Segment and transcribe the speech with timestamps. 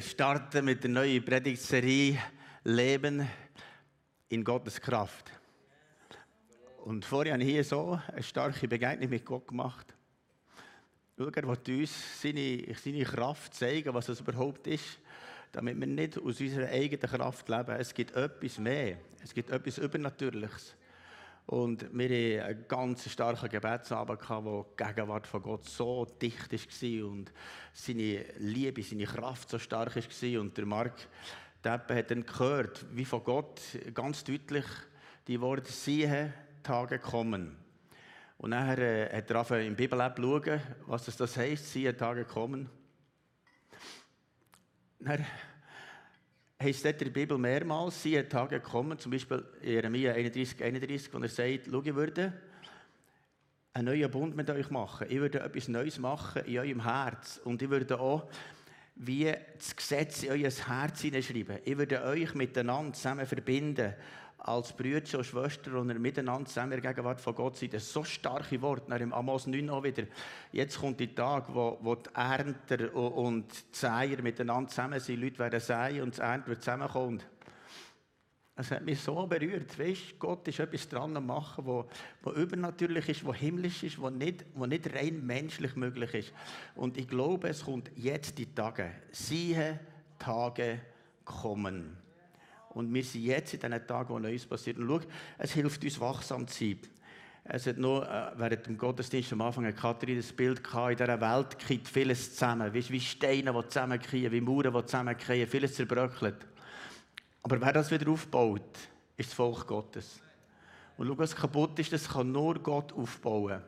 [0.00, 2.18] Starten mit der neuen Predigtserie
[2.62, 3.28] Leben
[4.28, 5.32] in Gottes Kraft.
[6.84, 9.92] Und vorher habe ich hier so eine starke Begegnung mit Gott gemacht.
[11.16, 15.00] Schau, er will uns seine, seine Kraft zeigen, was es überhaupt ist,
[15.50, 17.76] damit wir nicht aus unserer eigenen Kraft leben.
[17.80, 18.98] Es gibt etwas mehr.
[19.24, 20.76] Es gibt etwas Übernatürliches.
[21.48, 27.08] Und wir hatten einen ganz starken Gebetsabend, wo die Gegenwart von Gott so dicht war
[27.08, 27.32] und
[27.72, 30.40] seine Liebe, seine Kraft so stark war.
[30.40, 30.92] Und der Mark
[31.64, 33.62] Deppe hat dann gehört, wie von Gott
[33.94, 34.66] ganz deutlich
[35.26, 37.56] die Worte «Siehe, Tage kommen».
[38.36, 42.68] Und nachher äh, hat er im Bibel-App schauen, was das heisst, «Siehe, Tage kommen».
[45.00, 45.24] Dann
[46.62, 51.14] heißt dort in der Bibel mehrmals, siehe Tage kommen, zum Beispiel in Jeremia 31, 31,
[51.14, 52.32] wo er sagt, schau, ich würde
[53.72, 55.06] einen neuen Bund mit euch machen.
[55.08, 57.40] Ich würde etwas Neues machen in eurem Herz.
[57.44, 58.28] Und ich würde auch
[58.98, 61.58] wie das Gesetz in euer Herz hineinschreiben.
[61.64, 63.94] Ich würde euch miteinander zusammen verbinden
[64.38, 67.74] als Brüder und Schwestern und miteinander zusammen in der Gegenwart von Gott sind.
[67.74, 68.88] Das so starke Worte.
[68.88, 70.04] Nach im Amos 9 auch wieder.
[70.52, 75.16] Jetzt kommt der Tag, wo, wo die Ernter und die Säer miteinander zusammen sind.
[75.16, 77.22] Die Leute werden säen und das Ernte wird zusammenkommen.
[78.60, 79.78] Es hat mich so berührt.
[79.78, 81.88] Weißt, Gott ist etwas dran am machen, wo,
[82.22, 86.32] wo übernatürlich ist, wo himmlisch ist, wo nicht, wo nicht rein menschlich möglich ist.
[86.74, 88.90] Und ich glaube, es kommt jetzt die Tage.
[89.12, 89.78] Siehe,
[90.18, 90.80] Tage
[91.24, 91.96] kommen.
[92.70, 94.78] Und wir sind jetzt in diesen Tagen, wo Neues passiert.
[94.78, 96.78] Und schau, es hilft uns, wachsam zu sein.
[97.44, 101.20] Es hat nur äh, während dem Gottesdienst am Anfang Katrin das Bild gehabt, in dieser
[101.20, 102.74] Welt kippt vieles zusammen.
[102.74, 106.44] Wie Steine, die zusammenkommen, wie Mauern, die zusammenkommen, vieles zerbröckelt.
[107.48, 108.76] Aber wer das wieder aufbaut,
[109.16, 110.20] ist das Volk Gottes.
[110.98, 113.62] Und schau, was kaputt ist, das kann nur Gott aufbauen.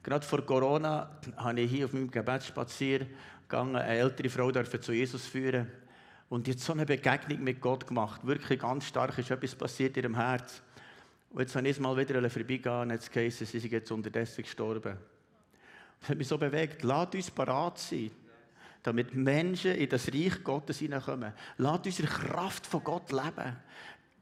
[0.00, 5.66] Gerade vor Corona habe ich hier auf meinem Gebetsspaziergang eine ältere Frau zu Jesus führen
[6.28, 8.24] und jetzt so eine Begegnung mit Gott gemacht.
[8.24, 10.62] Wirklich ganz stark ist etwas passiert in ihrem Herz.
[11.30, 14.96] Und jetzt habe ich mal wieder vorbeigehen und jetzt geheißen, sie sind jetzt unterdessen gestorben.
[15.98, 16.84] Das hat mich so bewegt.
[16.84, 18.12] Lasst uns parat sein,
[18.82, 21.32] damit Menschen in das Reich Gottes hineinkommen.
[21.58, 23.56] Lasst unsere Kraft von Gott leben.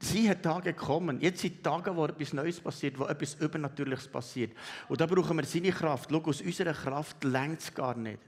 [0.01, 1.19] Sie hat Tage gekommen.
[1.19, 4.53] Jetzt sind Tage, wo etwas Neues passiert, wo etwas Übernatürliches passiert.
[4.87, 6.09] Und da brauchen wir seine Kraft.
[6.09, 8.19] Schau, aus unserer Kraft längt es gar nicht.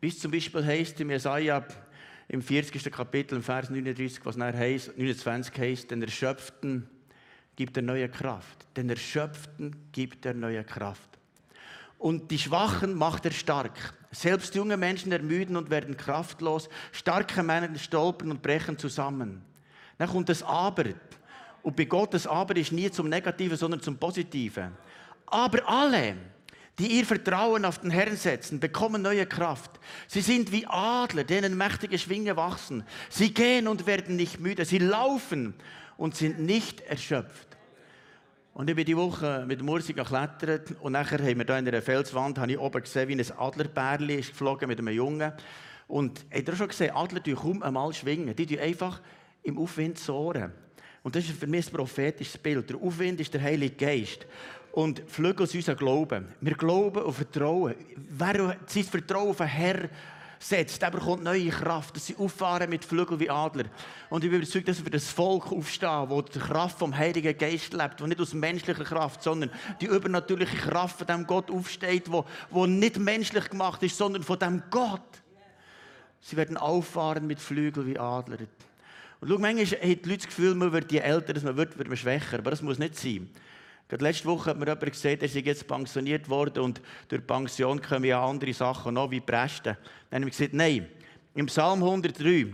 [0.00, 1.66] Wie es zum Beispiel heißt im Jesaja
[2.28, 2.92] im 40.
[2.92, 6.88] Kapitel, im Vers 39, was nachher heißt, 29 heißt, den Erschöpften
[7.56, 8.66] gibt er neue Kraft.
[8.76, 11.17] Den Erschöpften gibt er neue Kraft.
[11.98, 13.94] Und die Schwachen macht er stark.
[14.10, 16.68] Selbst junge Menschen ermüden und werden kraftlos.
[16.92, 19.42] Starke Männer stolpern und brechen zusammen.
[19.98, 20.84] Dann kommt das Aber.
[21.62, 24.72] Und bei Gott das Aber ist nie zum Negativen, sondern zum Positiven.
[25.26, 26.14] Aber alle,
[26.78, 29.72] die ihr Vertrauen auf den Herrn setzen, bekommen neue Kraft.
[30.06, 32.84] Sie sind wie Adler, denen mächtige Schwinge wachsen.
[33.10, 34.64] Sie gehen und werden nicht müde.
[34.64, 35.54] Sie laufen
[35.96, 37.47] und sind nicht erschöpft.
[38.58, 41.68] Und ich bin die Woche mit dem Ursi geklettert und nachher haben wir da in
[41.68, 45.32] einer Felswand, habe ich oben gesehen, wie ein Adlerbärli ist geflogen mit einem Jungen.
[45.86, 48.34] Und habt ihr schon gesehen, Adler tun kaum einmal schwingen.
[48.34, 49.00] Die tun einfach
[49.44, 50.50] im Aufwind sohren.
[51.04, 52.68] Und das ist für mich ein prophetisches Bild.
[52.68, 54.26] Der Aufwind ist der Heilige Geist
[54.72, 56.26] und Flügel sind unser Glauben.
[56.40, 57.76] Wir glauben und vertrauen.
[58.10, 59.88] Wer sein Vertrauen auf den Herr
[60.38, 63.64] setzt, der bekommt neue Kraft, dass sie auffahren mit Flügeln wie Adler.
[64.10, 67.72] Und ich bin überzeugt, dass wir das Volk aufstehen, wo die Kraft vom Heiligen Geist
[67.72, 69.50] lebt, wo nicht aus menschlicher Kraft, sondern
[69.80, 74.38] die übernatürliche Kraft von dem Gott aufsteht, wo, wo nicht menschlich gemacht ist, sondern von
[74.38, 75.02] dem Gott.
[76.20, 78.38] Sie werden auffahren mit Flügeln wie Adler.
[79.20, 81.88] Und schau, manchmal haben die Leute das Gefühl, man wird je älter, man wird, wird
[81.88, 83.28] man schwächer, aber das muss nicht sein.
[83.88, 87.80] Gerade letzte Woche hat mir jemand gesagt, er ist jetzt pensioniert worden und durch Pension
[87.80, 89.76] kommen ja andere Sachen noch, wie Prästen.
[90.10, 90.88] Dann habe ich gesagt, nein,
[91.34, 92.52] im Psalm 103,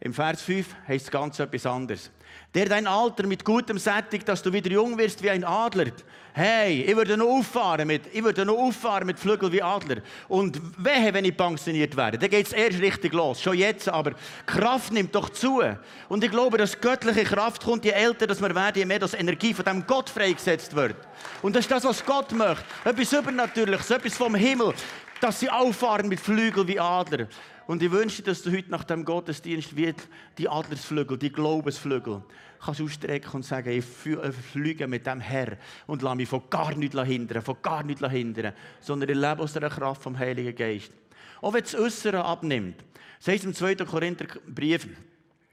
[0.00, 2.10] im Vers 5 heißt es ganz etwas anderes
[2.54, 5.92] der dein Alter mit gutem sättigt, dass du wieder jung wirst wie ein Adler.
[6.32, 10.02] Hey, ich würde noch auffahren mit, ich würde noch auffahren mit Flügel wie Adler.
[10.28, 13.40] Und wehe, wenn ich pensioniert werde, dann geht es erst richtig los.
[13.40, 14.12] Schon jetzt, aber
[14.44, 15.62] Kraft nimmt doch zu.
[16.10, 19.14] Und ich glaube, dass göttliche Kraft kommt, je älter dass wir werden, je mehr dass
[19.14, 20.96] Energie von dem Gott freigesetzt wird.
[21.40, 22.64] Und das ist das, was Gott möchte.
[22.84, 24.74] Etwas Übernatürliches, etwas vom Himmel,
[25.22, 27.28] dass sie auffahren mit Flügel wie Adler.
[27.66, 29.92] Und ich wünsche, dass du heute nach dem Gottesdienst wie
[30.38, 32.22] die Adlersflügel, die Glaubensflügel,
[32.64, 36.74] kannst ausstrecken und sagen, ich äh, fliege mit dem Herr und lasse mich von gar
[36.74, 40.92] nichts hindern, von gar nichts hindern, sondern ich lebe aus der Kraft vom Heiligen Geist.
[41.40, 42.84] Auch wenn das Äußere abnimmt.
[43.18, 43.74] Das heißt im 2.
[43.76, 44.86] Korintherbrief,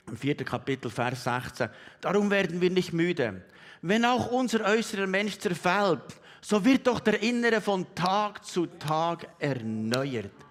[0.07, 0.35] im 4.
[0.35, 1.69] Kapitel, Vers 16,
[1.99, 3.43] darum werden wir nicht müde.
[3.81, 6.01] Wenn auch unser äußerer Mensch zerfällt,
[6.41, 10.42] so wird doch der Innere von Tag zu Tag erneuert.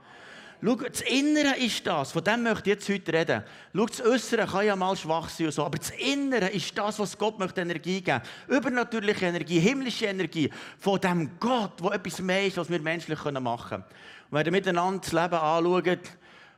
[0.64, 3.42] Schau, das Innere ist das, von dem möchte ich jetzt heute reden.
[3.74, 7.00] Schau, das Äußere kann ja mal schwach sein und so, aber das Innere ist das,
[7.00, 8.20] was Gott möchte Energie geben.
[8.46, 10.48] Übernatürliche Energie, himmlische Energie,
[10.78, 13.84] von dem Gott, wo etwas mehr ist, was wir menschlich machen können.
[14.30, 16.00] Und wenn wir miteinander das Leben anschauen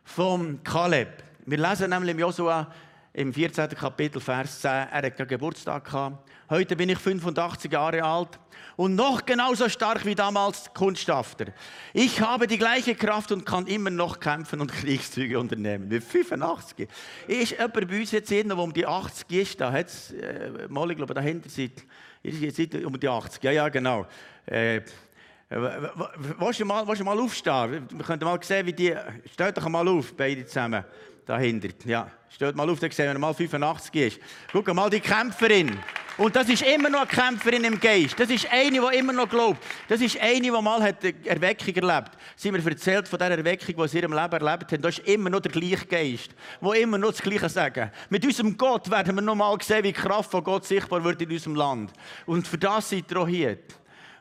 [0.05, 1.25] vom Kaleb.
[1.47, 2.71] Wir lesen nämlich im Josua
[3.15, 3.69] im 14.
[3.71, 6.29] Kapitel, Vers 10, er hat Geburtstag gehabt.
[6.51, 8.41] Heute bin ich 85 Jahre alt
[8.77, 11.47] und noch genauso stark wie damals Kundschafter.
[11.93, 15.87] Ich habe die gleiche Kraft und kann immer noch kämpfen und Kriegszüge unternehmen.
[15.87, 16.89] Mit 85.
[17.29, 19.61] Ist jemand bei uns jetzt der um die 80 ist?
[19.61, 21.85] Da hat es, äh, mal, ich glaube, dahinter seid,
[22.25, 23.43] ihr seid um die 80.
[23.45, 24.07] Ja, ja, genau.
[24.45, 24.81] Äh,
[25.51, 27.87] Willst du mal, mal aufstehen?
[27.91, 28.93] Wir können mal sehen, wie die.
[29.33, 30.85] Stellt doch mal auf, beide zusammen.
[31.27, 31.69] Dahinter.
[31.87, 34.21] Ja, stellt mal auf, dann sehen wir mal 85 ist.
[34.53, 35.79] Guck mal die Kämpferin.
[36.17, 38.19] Und das ist immer noch eine Kämpferin im Geist.
[38.19, 39.61] Das ist eine, die immer noch glaubt.
[39.89, 42.19] Das ist eine, die mal hat Erweckung erlebt hat.
[42.37, 44.83] Sie haben mir erzählt von dieser Erweckung, die sie in ihrem Leben erlebt haben.
[44.83, 46.31] Das ist immer noch der gleiche Geist,
[46.63, 47.91] der immer noch das Gleiche sagen.
[48.11, 51.21] Mit unserem Gott werden wir noch mal sehen, wie die Kraft von Gott sichtbar wird
[51.23, 51.93] in unserem Land.
[52.27, 53.59] Und für das seid ihr auch hier.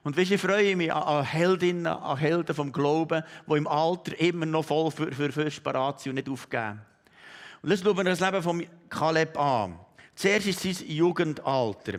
[0.03, 4.47] Und weißt, ich freue mich an Heldinnen, an Helden vom Glauben, die im Alter immer
[4.47, 6.81] noch voll für, für, für und nicht aufgeben.
[7.63, 9.80] Und jetzt schauen wir das Leben von Kaleb an.
[10.15, 11.98] Zuerst ist sein Jugendalter.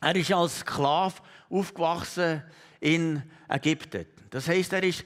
[0.00, 1.16] Er ist als Sklave
[1.50, 2.44] aufgewachsen
[2.78, 4.06] in Ägypten.
[4.30, 5.04] Das heißt, er ist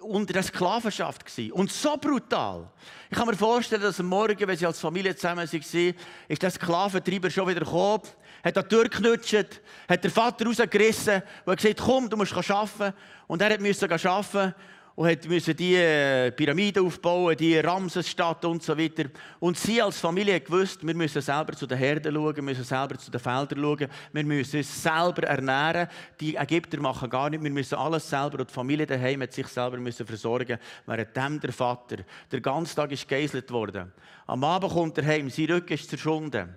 [0.00, 1.24] unter der Sklavenschaft.
[1.52, 2.72] Und so brutal.
[3.08, 5.94] Ich kann mir vorstellen, dass am Morgen, wenn sie als Familie zusammen waren,
[6.28, 8.02] ist der Sklaventreiber schon wieder gekommen,
[8.42, 12.32] hat an die Tür geknutscht, hat der Vater rausgerissen und hat gesagt, komm, du musst
[12.32, 12.96] arbeiten.
[13.28, 14.54] Und er musste arbeiten
[14.98, 19.04] und musste die äh, Pyramide aufbauen, die Ramsesstadt und so weiter.
[19.38, 23.08] Und sie als Familie gewusst, wir müssen selber zu den Herden schauen, müssen selber zu
[23.08, 25.86] den Feldern schauen, wir müssen uns selber ernähren.
[26.18, 29.46] Die Ägypter machen gar nicht, wir müssen alles selber und die Familie daheim hat sich
[29.46, 31.98] selber müssen versorgen, während der Vater
[32.32, 33.92] der ganze Tag ist geiselt worden.
[34.26, 36.52] Am Abend kommt er heim, sein Rücken ist zerschunden.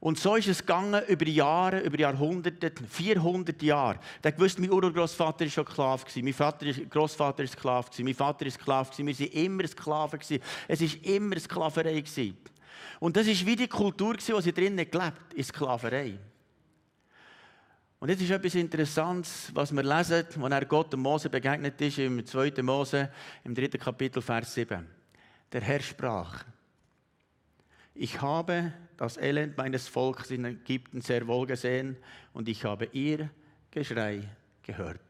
[0.00, 3.98] Und so ist es gegangen über Jahre, über Jahrhunderte, 400 Jahre.
[4.22, 8.52] Der gewusst, mein Urgroßvater war schon Sklave, mein Vater, Großvater war Sklave, mein Vater war
[8.52, 10.20] Sklave, wir waren immer Sklaven.
[10.68, 12.04] Es war immer Sklaverei.
[13.00, 16.18] Und das ist wie die Kultur, die sie drinnen gelebt in Sklaverei.
[18.00, 21.98] Und jetzt ist etwas Interessantes, was wir lesen, als er Gott und Mose begegnet ist,
[21.98, 22.62] im 2.
[22.62, 23.10] Mose,
[23.42, 23.66] im 3.
[23.70, 24.86] Kapitel, Vers 7.
[25.50, 26.44] Der Herr sprach,
[27.94, 31.96] ich habe das Elend meines Volkes in Ägypten sehr wohl gesehen
[32.32, 33.30] und ich habe ihr
[33.70, 34.22] Geschrei
[34.62, 35.00] gehört.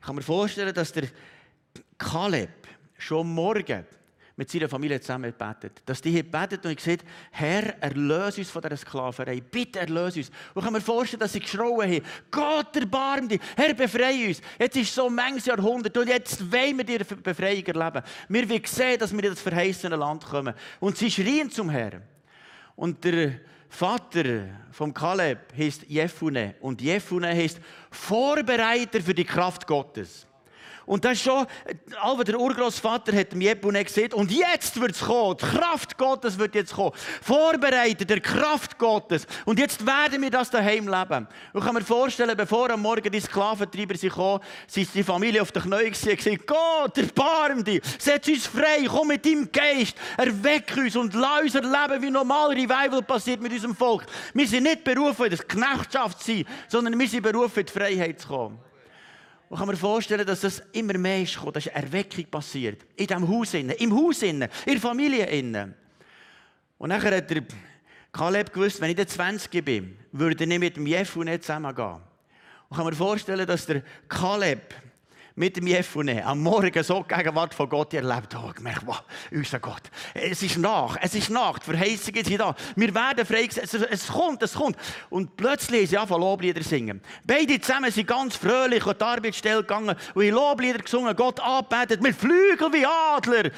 [0.00, 1.08] Ich kann mir vorstellen, dass der
[1.98, 2.66] Kaleb
[2.96, 3.84] schon morgen
[4.36, 5.82] mit seiner Familie zusammen betet.
[5.84, 9.40] Dass die hier betet und gesagt Herr, erlöse uns von dieser Sklaverei.
[9.40, 10.30] Bitte erlöse uns.
[10.54, 13.40] Und ich kann mir vorstellen, dass sie geschrauen haben, Gott, erbarm dich.
[13.54, 14.40] Herr, befreie uns.
[14.58, 18.02] Jetzt ist so manches Jahrhundert und jetzt wollen wir die Befreiung erleben.
[18.28, 20.54] Wir wollen sehen, dass wir in das verheißene Land kommen.
[20.80, 22.02] Und sie schrien zum Herrn.
[22.76, 26.54] Und der Vater vom Kaleb heißt Jefune.
[26.60, 27.60] Und Jefune heißt
[27.90, 30.26] Vorbereiter für die Kraft Gottes.
[30.86, 31.46] Und das schon,
[32.00, 36.38] aber der Urgroßvater hat dem Jepune gesagt, und jetzt wird es kommen, die Kraft Gottes
[36.38, 36.92] wird jetzt kommen.
[37.22, 39.26] Vorbereitet der Kraft Gottes.
[39.44, 41.26] Und jetzt werden wir das daheim leben.
[41.52, 45.42] Und ich kann mir vorstellen, bevor am Morgen die Sklaventreiber sind gekommen, sind die Familie
[45.42, 49.96] auf den Knien und gesagt, Gott, erbarm dich, setz uns frei, komm mit deinem Geist,
[50.16, 54.04] erweck uns und lass uns erleben, wie normal Revival passiert mit unserem Volk.
[54.32, 57.72] Wir sind nicht berufen, in der Knechtschaft zu sein, sondern wir sind berufen, in die
[57.72, 58.58] Freiheit zu kommen.
[59.48, 62.82] Und kann mir vorstellen, dass das immer mehr ist gekommen, dass Erweckung passiert.
[62.96, 65.26] In diesem Haus, innen, im Haus, innen, in der Familie.
[65.26, 65.74] Innen.
[66.78, 67.42] Und nachher hat der
[68.12, 72.00] Kaleb gewusst, wenn ich dann 20 bin, würde ich mit dem Jefu nicht zusammengehen.
[72.68, 74.74] Und kann mir vorstellen, dass der Kaleb
[75.36, 78.36] mit dem Jefune am Morgen so die Gegenwart von Gott erlebt.
[78.36, 79.82] Oh, gemerkt, wow, unser Gott,
[80.14, 82.54] es ist nach, es ist nach, die Verheißung ist da.
[82.76, 84.76] Wir werden freigesetzt, es, es kommt, es kommt.
[85.10, 87.00] Und plötzlich sie anfangen Loblieder singen.
[87.24, 92.00] Beide zusammen sind ganz fröhlich an die Arbeitsstelle gegangen und haben Loblieder gesungen, Gott anbetet,
[92.00, 93.50] mit Flügeln wie Adler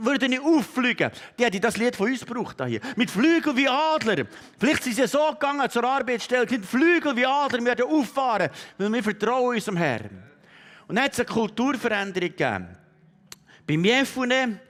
[0.00, 1.10] würden nicht auffliegen.
[1.38, 2.80] Die hätten das Lied von uns gebraucht hier.
[2.96, 4.24] Mit Flügeln wie Adler.
[4.58, 8.48] Vielleicht sind sie so gegangen zur Arbeitsstelle, sind Flügel wie Adler, wir werden auffahren,
[8.78, 10.35] weil wir vertrauen unserem Herrn.
[10.88, 12.68] Und dann hat es eine Kulturveränderung gegeben.
[13.66, 14.60] Beim Jefune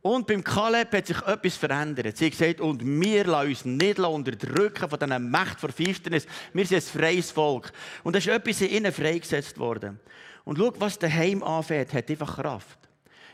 [0.00, 2.16] und beim Kaleb hat sich etwas verändert.
[2.16, 6.26] Sie haben gesagt, und wir lassen uns nicht unterdrücken von dieser Macht der Finsternis.
[6.52, 7.70] Wir sind ein freies Volk.
[8.04, 10.00] Und da ist etwas in ihnen freigesetzt worden.
[10.44, 12.87] Und schau, was daheim anfängt, hat einfach Kraft.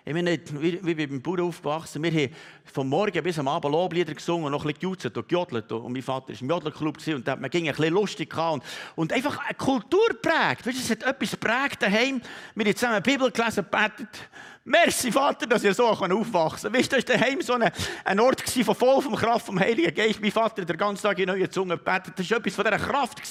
[0.06, 2.02] Ich bin nicht, wie, wie beim Bauern aufgewachsen.
[2.02, 2.34] Wir haben
[2.70, 5.72] vom Morgen bis am Abend Loblieder gesungen und noch ein bisschen gejutzt und gejodelt.
[5.72, 8.62] Und mein Vater war im Jodlerclub und man ging ein bisschen lustig und,
[8.96, 10.66] und einfach eine Kultur prägt.
[10.66, 12.20] Weißt, es hat etwas geprägt daheim.
[12.54, 14.28] Wir haben zusammen die Bibel gelesen, gebetet.
[14.66, 16.78] Merci, Vater, dass ihr so aufwachsen könnt.
[16.78, 17.70] Weißt du, das war daheim so ein,
[18.04, 20.20] ein Ort von voll vom Kraft vom Heiligen Geist.
[20.20, 22.12] Mein Vater hat den ganzen Tag in neue Zungen gebetet.
[22.14, 23.22] Das war etwas von dieser Kraft.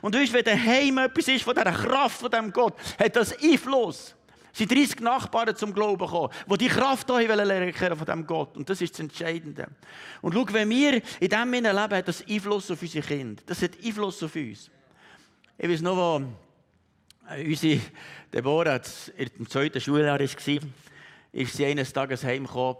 [0.00, 3.38] Und du weißt, wenn daheim etwas ist von dieser Kraft von diesem Gott, hat das
[3.42, 4.14] Einfluss
[4.54, 8.56] sind 30 Nachbarn zum Glauben gekommen, die die Kraft von diesem Gott.
[8.56, 9.66] Und das ist das Entscheidende.
[10.22, 13.42] Und schau, wenn wir in diesem leben, hat das Einfluss auf unsere Kinder.
[13.46, 14.70] Das hat Einfluss auf uns.
[15.58, 16.24] Ich weiß noch, wo
[17.44, 17.80] unsere
[18.32, 18.80] Deborah
[19.16, 20.60] im zweiten Schuljahr war,
[21.32, 22.76] ist sie eines Tages heimgekommen,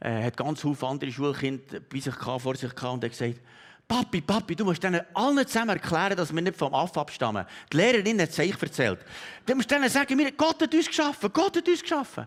[0.00, 3.40] äh, hat ganz viele andere Schulkinder bei sich vor sich gehabt und hat gesagt,
[3.88, 7.46] Papi, Papi, du musst denen allen zusammen erklären, dass wir nicht vom Aff abstammen.
[7.72, 8.98] Die Lehrerin hat es euch erzählt.
[9.46, 12.26] Du musst denen sagen, Gott hat uns geschaffen, Gott hat uns geschaffen.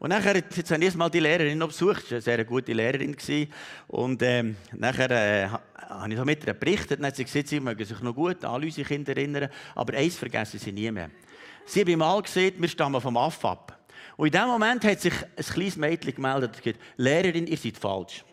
[0.00, 2.72] Und nachher, jetzt habe ich mal die Lehrerin noch besucht, sie war eine sehr gute
[2.72, 3.16] Lehrerin.
[3.86, 7.60] Und ähm, nachher äh, habe ich so mit ihr berichtet und hat sie gesagt, sie
[7.60, 11.08] mögen sich noch gut an unsere Kinder erinnern, aber eins vergessen sie nie mehr.
[11.66, 13.78] Sie haben mal gesehen, wir stammen vom Aff ab.
[14.16, 17.76] Und in dem Moment hat sich ein kleines Mädchen gemeldet und gesagt, Lehrerin, ihr seid
[17.76, 18.24] falsch.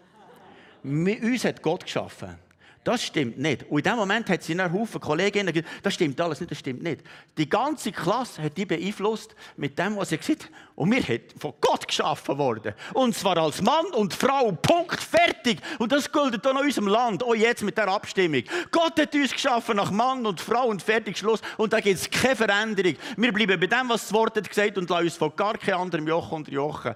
[0.84, 2.38] Uns hat Gott geschaffen.
[2.84, 3.70] Das stimmt nicht.
[3.70, 6.60] Und in dem Moment hat sie einen Haufen Kolleginnen gesagt, das stimmt alles nicht, das
[6.60, 7.02] stimmt nicht.
[7.38, 10.52] Die ganze Klasse hat die beeinflusst mit dem, was sie gesagt hat.
[10.76, 12.74] Und wir sind von Gott geschaffen worden.
[12.94, 14.54] Und zwar als Mann und Frau.
[14.54, 15.60] Punkt, fertig.
[15.78, 18.44] Und das gilt auch in unserem Land, auch jetzt mit der Abstimmung.
[18.72, 21.42] Gott hat uns geschaffen nach Mann und Frau und fertig, Schluss.
[21.58, 22.96] Und da gibt es keine Veränderung.
[23.18, 25.82] Wir bleiben bei dem, was das Wort hat gesagt und lassen uns von gar keinem
[25.82, 26.96] anderen Joch unterjochen.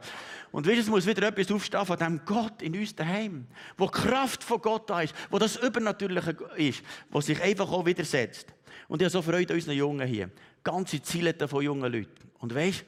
[0.53, 3.91] Und weißt, es muss wieder etwas aufstehen von dem Gott in uns daheim, wo die
[3.91, 8.53] Kraft von Gott da ist, wo das Übernatürliche ist, wo sich einfach auch widersetzt.
[8.87, 10.29] Und ich habe so Freude an unseren Jungen hier.
[10.63, 12.29] Ganze Ziele von jungen Leuten.
[12.37, 12.85] Und weißt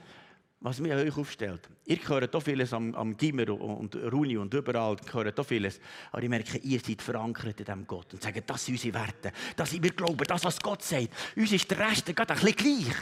[0.65, 1.69] was mir euch aufstellt.
[1.85, 5.79] Ihr hört doch vieles am, am Gimmer und Runi und überall, hört doch vieles.
[6.11, 9.31] Aber ich merke, ihr seid verankert in diesem Gott und sagt, das sind unsere Werte.
[9.55, 11.09] Das, wir glauben, das, was Gott sagt.
[11.35, 12.95] Uns ist der Rest gerade ein bisschen gleich.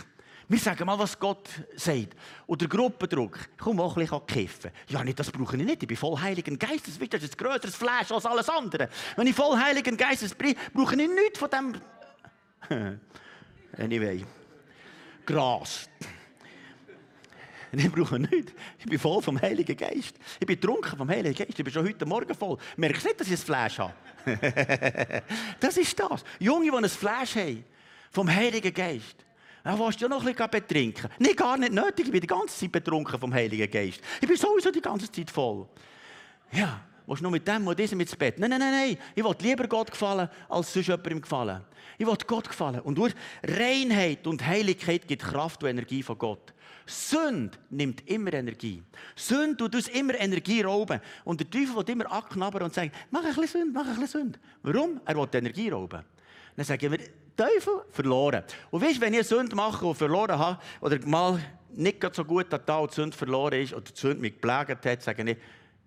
[0.54, 2.16] Wir sagen mal, was Gott sagt.
[2.46, 3.40] Oder Gruppendruck.
[3.58, 4.70] Komm auch ein bisschen kiffen.
[4.88, 5.82] Ja, nicht, das brauche ich nicht.
[5.82, 7.00] Ich bin voll Heiligen Geistes.
[7.10, 8.88] Das ist ein größeres Fleisch als alles andere.
[9.16, 11.82] Wenn ich voll Heiligen Geistes bin, brauche ich nichts von dem.
[13.80, 14.24] anyway.
[15.26, 15.90] Gras.
[17.72, 18.54] Ich brauche nichts.
[18.78, 20.20] Ich bin voll vom Heiligen Geist.
[20.40, 21.58] Ich bin trunken vom Heiligen Geist.
[21.58, 22.60] Ich bin schon heute Morgen voll.
[22.78, 23.94] Merkst du nicht, dass ich ein Fleisch habe?
[25.60, 26.24] das ist das.
[26.38, 27.66] Junge, die ein Fleisch haben.
[28.12, 29.26] Vom Heiligen Geist.
[29.66, 31.10] Ja, willst ja noch ein bisschen betrinken?
[31.20, 32.06] Nein, gar nicht nötig.
[32.06, 34.02] Ich bin die ganze Zeit betrunken vom Heiligen Geist.
[34.20, 35.68] Ich bin sowieso die ganze Zeit voll.
[36.52, 38.38] Ja, willst du nur mit dem oder diesem ins Bett?
[38.40, 38.98] Nein, nein, nein, nein.
[39.16, 41.62] Ich will lieber Gott gefallen, als sonst jemandem gefallen.
[41.98, 42.82] Ich will Gott gefallen.
[42.82, 46.54] Und durch Reinheit und Heiligkeit gibt Kraft und Energie von Gott.
[46.86, 48.84] Sünde nimmt immer Energie.
[49.16, 51.00] Sünde tut uns immer Energie rauben.
[51.24, 54.08] Und der Teufel wird immer anknabbern und sagen, mach ein bisschen Sünde, mach ein bisschen
[54.08, 54.40] Sünde.
[54.62, 55.00] Warum?
[55.06, 56.04] Er will Energie rauben.
[56.56, 57.00] Dann sagen wir,
[57.36, 58.44] Teufel verloren.
[58.70, 61.40] Und weißt, wenn ich Sünde mache und verloren habe, oder mal
[61.72, 65.02] nicht so gut da und die Sünde verloren ist, oder die Sünde mich geplägt hat,
[65.02, 65.38] sage ich,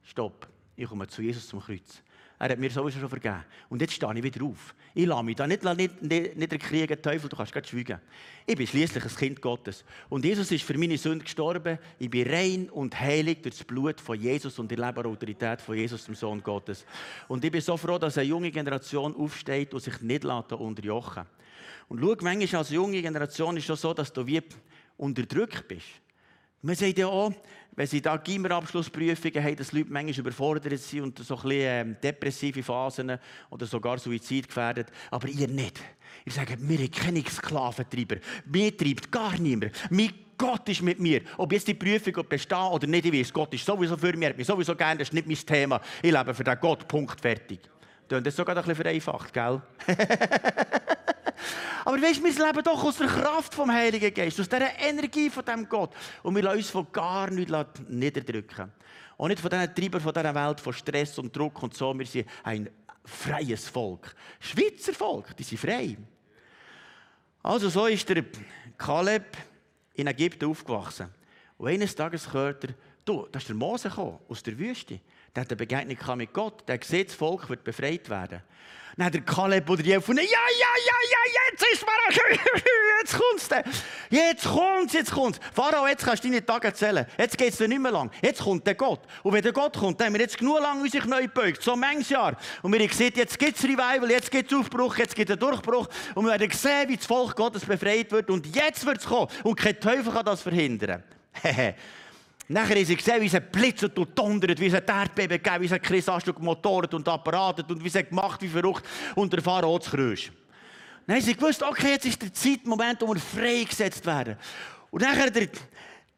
[0.02, 2.02] stopp, ich komme zu Jesus zum Kreuz.
[2.38, 3.44] Er hat mir sowieso schon vergeben.
[3.70, 4.74] Und jetzt stehe ich wieder auf.
[4.94, 7.98] Ich lasse mich da nicht, nicht, nicht, nicht erkriegen, Teufel, du kannst gerade schweigen.
[8.46, 9.84] Ich bin schließlich ein Kind Gottes.
[10.10, 11.78] Und Jesus ist für meine Sünde gestorben.
[11.98, 16.04] Ich bin rein und heilig durch das Blut von Jesus und die Leberautorität von Jesus,
[16.04, 16.84] dem Sohn Gottes.
[17.26, 21.36] Und ich bin so froh, dass eine junge Generation aufsteht und sich nicht unterjochen lässt.
[21.88, 24.42] Und schau, manchmal als junge Generation ist es so, dass du wie
[24.98, 25.86] unterdrückt bist.
[26.66, 27.32] Man sagt ja auch,
[27.76, 31.96] wenn sie da Gimmerabschlussprüfungen haben, dass Leute manchmal überfordert sind und so ein bisschen ähm,
[32.02, 33.16] depressive Phasen
[33.50, 34.88] oder sogar Suizid gefährdet.
[35.12, 35.80] Aber ihr nicht.
[36.24, 38.16] Ihr sagt, wir haben keine Sklaventreiber.
[38.46, 39.70] Mir treibt gar niemand.
[39.90, 41.20] Mein Gott ist mit mir.
[41.36, 44.36] Ob jetzt die Prüfung besteht oder nicht, ich weiß, Gott ist sowieso für mich, hat
[44.36, 45.80] mich sowieso gerne, das ist nicht mein Thema.
[46.02, 47.60] Ich lebe für den Gott, Punkt, fertig.
[48.08, 49.60] Das ist sogar ein bisschen vereinfacht, gell?
[51.84, 55.44] Aber weißt, wir leben doch aus der Kraft vom Heiligen Geist, aus dieser Energie von
[55.44, 55.94] dem Gott.
[56.22, 57.54] Und wir lassen uns von gar nichts
[57.88, 58.72] niederdrücken.
[59.16, 61.96] Und nicht von diesen Treibern von dieser Welt, von Stress und Druck und so.
[61.96, 62.68] Wir sind ein
[63.04, 64.14] freies Volk.
[64.40, 65.96] Schweizer Volk, die sind frei.
[67.42, 68.24] Also so ist der
[68.76, 69.36] Kaleb
[69.94, 71.08] in Ägypten aufgewachsen.
[71.56, 75.00] Und eines Tages hört er, du, da ist der Mose gekommen, aus der Wüste.
[75.36, 76.66] Der hat eine Begegnung mit Gott.
[76.66, 78.40] Der sieht, das Volk wird befreit werden.
[78.96, 82.38] Dann hat der Kaleb oder von ja, ja, ja, ja, jetzt ist mir
[83.00, 83.62] jetzt kommt's dann.
[84.08, 85.38] Jetzt kommt's, jetzt kommt's.
[85.52, 87.04] Pharao, jetzt kannst du deine Tage erzählen.
[87.18, 88.10] Jetzt geht's dir nicht mehr lang.
[88.22, 89.00] Jetzt kommt der Gott.
[89.22, 91.62] Und wenn der Gott kommt, dann haben wir jetzt genug lang uns neu gebeugt.
[91.62, 92.38] So manches Jahr.
[92.62, 95.88] Und wir haben gesehen, jetzt gibt's Revival, jetzt gibt's Aufbruch, jetzt gibt es Durchbruch.
[96.14, 98.30] Und wir werden sehen, wie das Volk Gottes befreit wird.
[98.30, 99.28] Und jetzt wird's kommen.
[99.42, 101.02] Und kein Teufel kann das verhindern.
[102.48, 105.66] Nachher haben sie gesehen, wie es blitzert und donnert, wie es ein Erdbeben gegeben, wie
[105.66, 108.84] es ein Krisastück motoret und apparatet und wie es gemacht, wie verrückt
[109.16, 110.30] und der Pharao zu Krösch.
[111.06, 114.36] Dann haben sie gewusst, okay, jetzt ist der Zeitmoment, wo wir freigesetzt werden.
[114.90, 115.48] Und nachher der,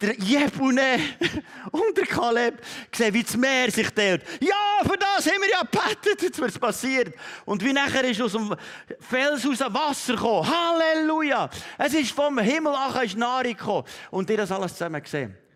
[0.00, 0.98] der Jebune
[1.70, 4.22] und der Kaleb sehen, wie das Meer sich teilt.
[4.40, 7.14] Ja, für das haben wir ja gebetet, jetzt wird es passiert.
[7.46, 8.54] Und wie nachher ist aus dem
[9.00, 10.46] Fels aus dem Wasser gekommen.
[10.46, 11.48] Halleluja!
[11.78, 13.84] Es ist vom Himmel an ist Nahrung gekommen.
[14.10, 15.47] Und die das alles zusammen gesehen.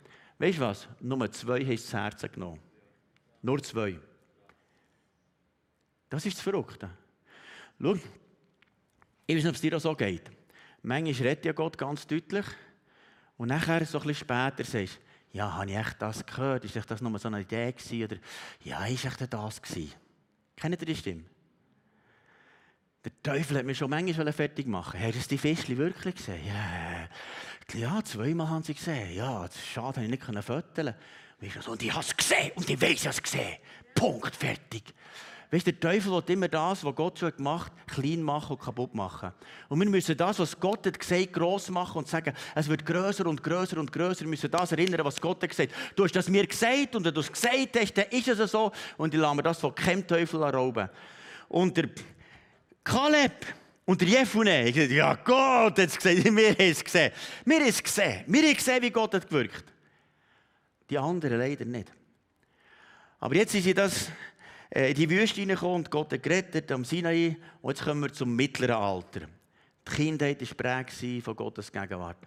[0.43, 0.89] Weißt du was?
[0.99, 2.59] Nur zwei haben das Herz genommen.
[3.43, 3.97] Nur zwei.
[6.11, 6.91] Das ist das Verrückte.
[7.81, 10.33] Schau, ich weiß nicht, ob es dir auch so geht.
[10.83, 12.45] Manchmal redet ja Gott ganz deutlich.
[13.37, 16.65] Und nachher, so ein bisschen später, sagst du, ja, habe ich echt das gehört?
[16.65, 18.03] Ist das nur so eine Idee gewesen?
[18.03, 18.17] Oder,
[18.65, 19.93] ja, ist echt das gewesen?
[20.57, 21.23] Kennt ihr die Stimme?
[23.05, 24.99] Der Teufel hat mir schon manchmal fertig machen.
[24.99, 26.45] Hast du die Fischchen wirklich gesehen?
[26.49, 27.09] Ja,
[27.75, 29.15] ja, zweimal haben sie gesehen.
[29.15, 30.95] Ja, schade, habe ich nicht föteln
[31.67, 33.57] Und ich habe es gesehen und ich weiß, ich habe es gesehen.
[33.95, 34.95] Punkt, fertig.
[35.53, 38.63] Weißt du, der Teufel will immer das, was Gott schon gemacht hat, klein machen und
[38.63, 39.33] kaputt machen.
[39.69, 43.27] Und wir müssen das, was Gott hat gesagt, gross machen und sagen, es wird größer
[43.27, 44.23] und größer und größer.
[44.23, 45.75] Wir müssen das erinnern, was Gott hat gesagt.
[45.95, 48.73] Du hast das mir gesagt und wenn du es gesagt hast, dann ist es so.
[48.97, 50.89] Und ich lasse mir das von keinem Teufel rauben.
[51.49, 51.91] Und der
[52.83, 53.45] Kaleb
[53.85, 57.13] und der Jefune, ich gesagt, ja Gott hat es gesagt, wir haben es gesehen.
[57.45, 58.25] Wir haben es gesehen.
[58.27, 59.65] Wir haben gesehen, wie Gott hat gewirkt.
[60.89, 61.93] Die anderen leider nicht.
[63.19, 64.09] Aber jetzt ist sie das
[64.71, 67.37] äh, in die Wüste hineingekommen und Gott hat gerettet am Sinai.
[67.61, 69.21] Und jetzt kommen wir zum mittleren Alter.
[69.89, 72.19] Die Kindheit war prägt von Gottes Gegenwart.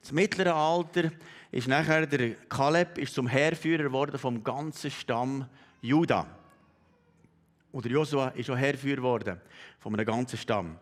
[0.00, 1.10] Das mittlere Alter
[1.50, 5.46] ist nachher, der Kaleb ist zum Heerführer geworden vom ganzen Stamm
[5.80, 6.26] Juda.
[7.72, 9.40] Oder Josua ist auch Heerführer geworden
[9.80, 10.78] von einem ganzen Stamm.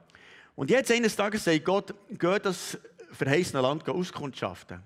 [0.54, 2.78] Und jetzt eines Tages sagt Gott, geht das
[3.12, 4.80] verheißene Land auskundschaften.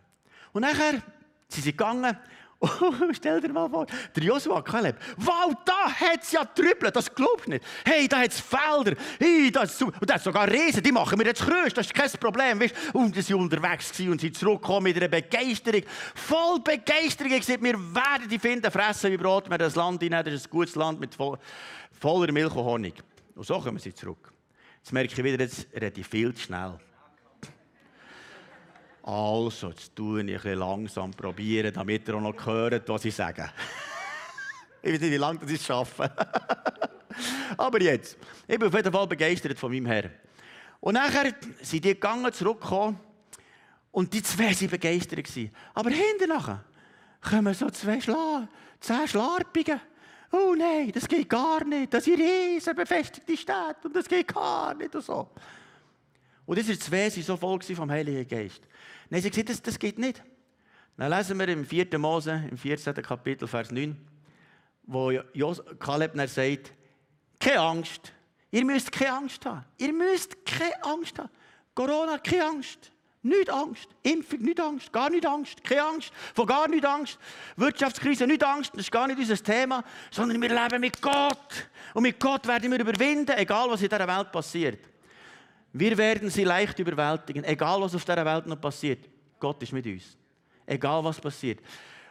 [0.52, 1.02] Und nachher
[1.48, 2.16] sind sie gegangen
[2.60, 7.14] Oh, stell dir mal vor, der Joshua Kaleb, wow, da hat es ja Trüppel, das
[7.14, 7.64] glaubst du nicht.
[7.84, 11.18] Hey, da hat es Felder, hey, da ist, und da hat sogar Riesen, die machen
[11.18, 12.58] wir jetzt größer, das ist kein Problem.
[12.58, 12.74] Weißt?
[12.94, 15.82] Und sie waren unterwegs und sind zurückgekommen mit einer Begeisterung,
[16.14, 17.32] voll Begeisterung.
[17.32, 20.46] Ich gesagt, wir werden die finden, fressen wie Brot, wir das Land hinein, das ist
[20.46, 22.94] ein gutes Land mit voller Milch und Honig.
[23.34, 24.32] Und so kommen sie zurück.
[24.86, 26.78] Jetzt merke ich wieder, jetzt rede ich viel zu schnell.
[29.02, 33.50] Also, jetzt tue ich bisschen langsam probieren, damit ihr auch noch hört, was ich sage.
[34.82, 36.08] ich weiß nicht, wie lange das ich schaffe.
[37.58, 40.12] Aber jetzt, ich bin auf jeden Fall begeistert von meinem Herrn.
[40.78, 43.00] Und nachher sind die gegangen, zurückgekommen
[43.90, 45.28] und die zwei waren begeistert.
[45.74, 46.62] Aber hinten nachher
[47.20, 48.46] kommen so zwei Schla
[48.78, 49.80] zehn Schlarpigen.
[50.36, 51.92] Oh nein, das geht gar nicht.
[51.92, 55.30] Das sind riesen befestigte Städte und das geht gar nicht und so.
[56.44, 58.62] Und diese zwei waren so voll vom Heiligen Geist.
[59.10, 60.22] Haben sie gesagt, das, das geht nicht.
[60.96, 61.98] Dann lesen wir im 4.
[61.98, 62.94] Mose, im 14.
[62.94, 63.96] Kapitel, Vers 9,
[64.84, 65.12] wo
[65.78, 66.72] Kaleb dann sagt,
[67.38, 68.12] keine Angst.
[68.50, 69.64] Ihr müsst keine Angst haben.
[69.78, 71.30] Ihr müsst keine Angst haben.
[71.74, 72.90] Corona, keine Angst.
[73.26, 73.88] Nicht Angst.
[74.04, 74.92] Impfung, nicht Angst.
[74.92, 75.64] Gar nicht Angst.
[75.64, 76.12] Keine Angst.
[76.32, 77.18] Von gar nicht Angst.
[77.56, 78.70] Wirtschaftskrise, nicht Angst.
[78.72, 79.82] Das ist gar nicht unser Thema.
[80.12, 81.68] Sondern wir leben mit Gott.
[81.92, 84.78] Und mit Gott werden wir überwinden, egal was in dieser Welt passiert.
[85.72, 89.08] Wir werden sie leicht überwältigen, egal was auf dieser Welt noch passiert.
[89.40, 90.16] Gott ist mit uns.
[90.64, 91.58] Egal was passiert.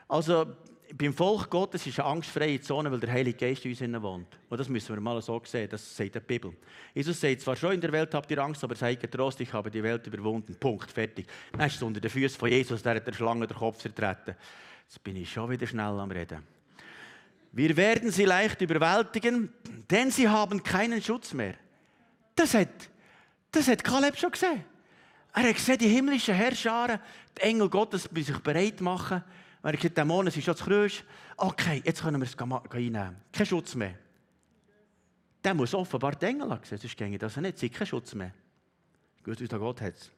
[0.10, 0.46] Also
[0.94, 4.28] beim Volk Gottes ist eine angstfreie Zone, weil der Heilige Geist in uns wohnt.
[4.50, 6.54] Und das müssen wir mal so sehen, das sagt die Bibel.
[6.94, 9.72] Jesus sagt zwar schon, in der Welt habt ihr Angst, aber seid getrost, ich habe
[9.72, 10.56] die Welt überwunden.
[10.60, 11.28] Punkt, fertig.
[11.52, 14.36] Dann ist es unter den Füßen von Jesus, der hat der Schlange den Kopf zertreten.
[14.88, 16.44] Jetzt bin ich schon wieder schnell am Reden.
[17.52, 19.50] Wir werden sie leicht überwältigen,
[19.90, 21.56] denn sie haben keinen Schutz mehr.
[22.36, 22.90] Das hat
[23.56, 24.66] das hat Kaleb schon gesehen.
[25.34, 27.00] Er hat gesehen, die himmlischen Herrscharen,
[27.38, 29.24] die Engel Gottes, die sich bereit machen.
[29.66, 31.04] Er hat gesagt, Dämonen sind schon zu grösst.
[31.38, 33.18] Okay, jetzt können wir es einnehmen.
[33.32, 33.96] Kein Schutz mehr.
[35.44, 37.58] Der muss offenbar die Engel gesehen, sonst ginge das nicht.
[37.58, 38.32] Sie kein Schutz mehr.
[39.24, 40.12] Gut, wie Gott hat es.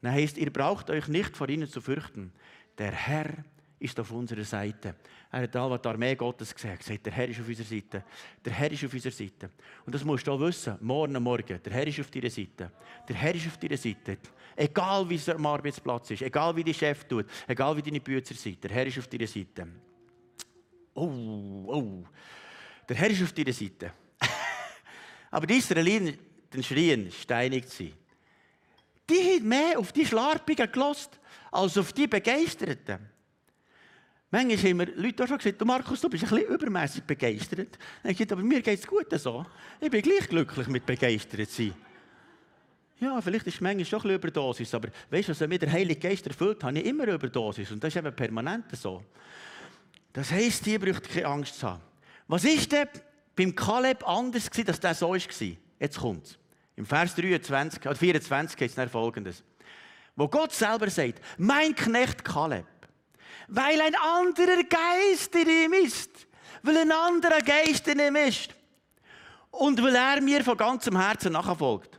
[0.00, 2.32] Dann heisst, ihr braucht euch nicht vor ihnen zu fürchten.
[2.78, 3.44] Der Herr
[3.80, 4.94] ist auf unserer Seite.
[5.32, 6.54] Er hat all die Armee Gottes.
[6.62, 8.04] Er hat gesagt, der Herr ist auf unserer Seite.
[8.44, 9.50] Der Herr ist auf unserer Seite.
[9.86, 11.60] Und das musst du auch wissen, morgen Morgen.
[11.62, 12.70] Der Herr ist auf deiner Seite.
[13.08, 14.18] Der Herr ist auf deiner Seite.
[14.54, 18.34] Egal wie es am Arbeitsplatz ist, egal wie dein Chef tut, egal wie deine Bücher
[18.34, 19.66] sind, der Herr ist auf deiner Seite.
[20.92, 22.04] Oh, oh.
[22.86, 23.92] Der Herr ist auf deiner Seite.
[25.30, 26.18] Aber die Israeliten,
[26.62, 27.94] Schrien, steinig sie.
[29.08, 31.18] Die haben mehr auf die Schlarpigen gelost,
[31.50, 33.08] als auf die Begeisterten.
[34.32, 37.78] Manchmal haben mir Leute auch schon gesagt, Markus, du bist ein bisschen übermäßig begeistert.
[38.02, 39.44] Dann gesagt, aber mir geht es gut so.
[39.80, 41.74] Ich bin gleich glücklich mit begeistert sein.
[43.00, 45.72] Ja, vielleicht ist es manchmal schon ein bisschen Überdosis, aber weißt du, was mich der
[45.72, 47.72] Heilige Geist erfüllt, habe ich immer Überdosis.
[47.72, 49.02] Und das ist eben permanent so.
[50.12, 51.80] Das heisst, hier braucht keine Angst zu haben.
[52.28, 52.88] Was ist denn
[53.34, 55.18] beim Kaleb anders gewesen, dass das so war?
[55.80, 56.38] Jetzt kommt es.
[56.76, 59.42] Im Vers 23, oder 24 geht es folgendes.
[60.14, 62.66] Wo Gott selber sagt, mein Knecht Kaleb,
[63.48, 66.10] weil ein anderer Geist in ihm ist,
[66.62, 68.54] weil ein anderer Geist in ihm ist
[69.50, 71.98] und weil er mir von ganzem Herzen nachfolgt.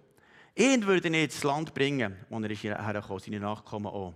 [0.56, 4.14] Ihn würde ich ins Land bringen, wo er ist hergekommen, seine Nachkommen auch.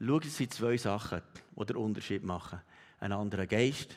[0.00, 1.22] Schauen Sie zwei Sachen,
[1.56, 2.60] die den Unterschied machen.
[2.98, 3.96] Ein anderer Geist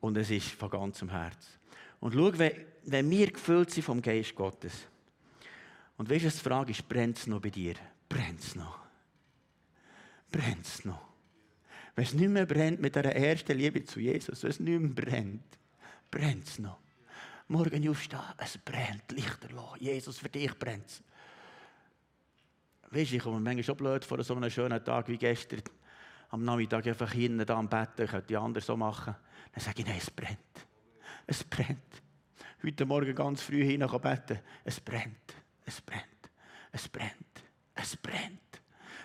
[0.00, 1.60] und es ist von ganzem Herzen.
[2.00, 4.72] Und schau, wenn wir gefüllt sind vom Geist Gottes,
[5.96, 7.74] und weißt du, die Frage ist, brennt es noch bei dir?
[8.08, 8.80] Brennt es noch?
[10.30, 11.11] Brennt es noch?
[11.94, 14.90] Wenn es nicht mehr brennt mit der ersten Liebe zu Jesus, wenn es nicht mehr
[14.90, 15.58] brennt,
[16.10, 16.78] brennt es noch.
[17.48, 19.76] Morgen aufstehen, es brennt, Lichter lassen.
[19.78, 21.02] Jesus, für dich brennt es.
[22.90, 25.62] Weißt du, ich komme manchmal schon blöd vor so einem schönen Tag wie gestern.
[26.30, 29.14] Am Nachmittag einfach hinten da am Bett, ich könnte die anderen so machen.
[29.52, 30.38] Dann sage ich, nein, es brennt.
[31.26, 32.02] Es brennt.
[32.62, 34.38] Heute Morgen ganz früh hin beten.
[34.64, 35.34] Es brennt.
[35.64, 36.04] Es brennt.
[36.70, 37.12] Es brennt.
[37.74, 38.40] Es brennt.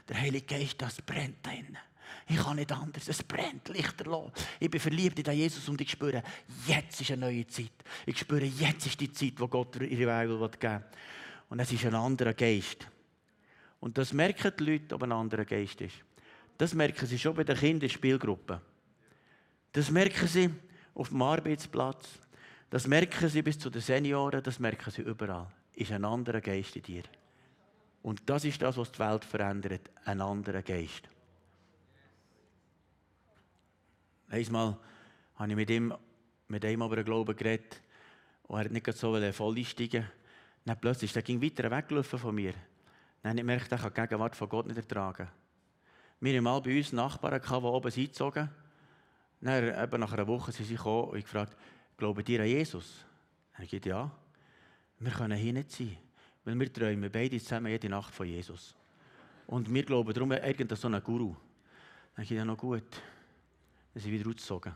[0.08, 1.78] Der Heilige Geist, das brennt da innen.
[2.30, 3.08] Ich kann nicht anders.
[3.08, 4.32] Es brennt, Lichter los.
[4.60, 6.24] Ich bin verliebt in Jesus und ich spüre,
[6.68, 7.72] jetzt ist eine neue Zeit.
[8.06, 10.84] Ich spüre, jetzt ist die Zeit, wo Gott ihre Weile geben will.
[11.50, 12.88] Und es ist ein anderer Geist.
[13.80, 15.96] Und das merken die Leute, ob ein anderer Geist ist.
[16.58, 18.60] Das merken sie schon bei den Kinderspielgruppen.
[19.72, 20.50] Das merken sie
[20.96, 22.08] auf dem Arbeitsplatz.
[22.70, 24.44] Das merken sie bis zu den Senioren.
[24.44, 25.48] Das merken sie überall.
[25.74, 27.04] Ist ein anderer Geist in dir.
[28.02, 29.90] Und das ist das, was die Welt verändert.
[30.06, 31.08] Ein anderer Geist.
[34.30, 34.78] Einmal
[35.36, 35.94] habe ich mit ihm,
[36.48, 37.82] mit ihm über den Glauben geredet
[38.44, 40.06] und er hat nicht so voll einsteigen
[40.66, 42.54] Dann plötzlich, der ging weiter weggelaufen von mir.
[43.22, 45.28] Dann habe ich gemerkt, er kann die Gegenwart von Gott nicht ertragen.
[46.20, 48.50] Wir haben mal bei uns Nachbarn, die oben eingezogen
[49.42, 51.56] Dann, nach einer Woche sind sie gekommen und ich gefragt,
[51.98, 53.06] glauben dir an Jesus?
[53.54, 54.12] Er gesagt, ja.
[55.00, 55.98] Wir können hier nicht sein,
[56.44, 58.76] weil wir träumen beide zusammen jede Nacht von Jesus.
[59.46, 61.36] Und wir glauben darum irgendein so einen Guru.
[62.16, 62.84] Dann habe ich ja noch gut.
[63.98, 64.76] Dann sind wieder ausgezogen.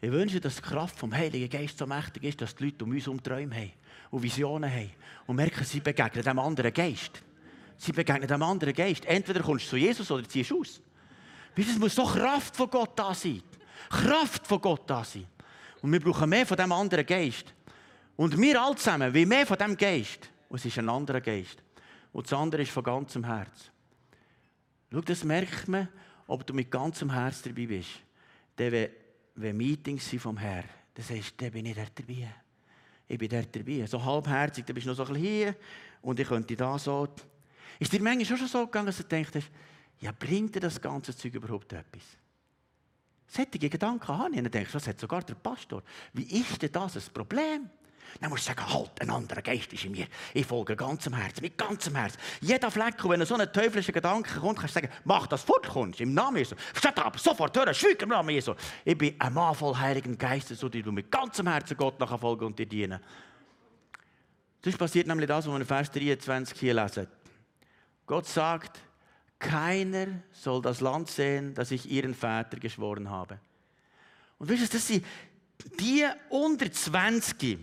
[0.00, 2.92] Ich wünsche, dass die Kraft vom Heiligen Geist so mächtig ist, dass die Leute um
[2.92, 3.72] uns um Träume haben
[4.12, 4.92] und Visionen haben
[5.26, 7.20] und merken, sie begegnen einem anderen Geist.
[7.76, 9.04] Sie begegnen einem anderen Geist.
[9.06, 10.80] Entweder kommst du zu Jesus oder ziehst aus.
[11.56, 13.42] Es muss so Kraft von Gott da sein.
[13.90, 15.26] Kraft von Gott da sein.
[15.80, 17.52] Und wir brauchen mehr von diesem anderen Geist.
[18.14, 20.30] Und wir alle zusammen, wie mehr von diesem Geist.
[20.48, 21.60] Und es ist ein anderer Geist.
[22.12, 23.72] Und das andere ist von ganzem Herz.
[24.92, 25.88] Schau, das merkt man,
[26.28, 27.90] ob du mit ganzem Herz dabei bist.
[28.58, 28.90] Denn
[29.34, 32.34] wenn Meetings sind vom Herrn, dann sagst du, dann bin ich dort dabei.
[33.08, 33.86] Ich bin dort dabei.
[33.86, 35.56] So halbherzig, dann bist du noch so ein bisschen hier
[36.02, 37.08] und ich könnte da so.
[37.78, 39.32] Ist dir manchmal schon so gegangen, dass du denkst,
[40.00, 42.02] ja, bringt dir das ganze Zeug überhaupt etwas?
[43.26, 44.38] Solche Gedanken habe ich.
[44.38, 45.82] Und dann denkst du, das hat sogar der Pastor.
[46.12, 47.70] Wie ist denn das ein Problem?
[48.20, 50.06] Dann musst du sagen, halt, ein anderer Geist ist in mir.
[50.34, 52.14] Ich folge ganzem Herz, mit ganzem Herz.
[52.40, 56.00] Jeder Fleck, wenn so ein teuflischer Gedanke kommt, kannst du sagen, mach das fort, kommst,
[56.00, 56.54] im Namen Jesu.
[56.74, 58.54] Statt ab, sofort hören, schweig im Namen Jesu.
[58.84, 62.46] Ich bin ein Mann voll Heiligen Geistes, so die du mit ganzem Herzen Gott nachfolgen
[62.46, 63.00] und dir dienen.
[64.60, 67.08] Das passiert nämlich das, was wir in Vers 23 hier lesen.
[68.06, 68.80] Gott sagt,
[69.38, 73.40] keiner soll das Land sehen, das ich ihren Vätern geschworen habe.
[74.38, 75.04] Und wisst ihr, das sind
[75.80, 77.58] die unter 20,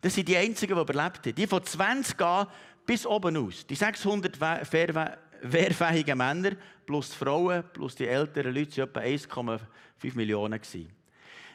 [0.00, 1.34] das sind die einzigen, die überlebt haben.
[1.34, 2.46] Die von 20 an
[2.86, 3.66] bis oben aus.
[3.66, 6.52] Die 600 wehrfähigen Männer
[6.86, 10.60] plus die Frauen plus die älteren Leute waren etwa 1,5 Millionen.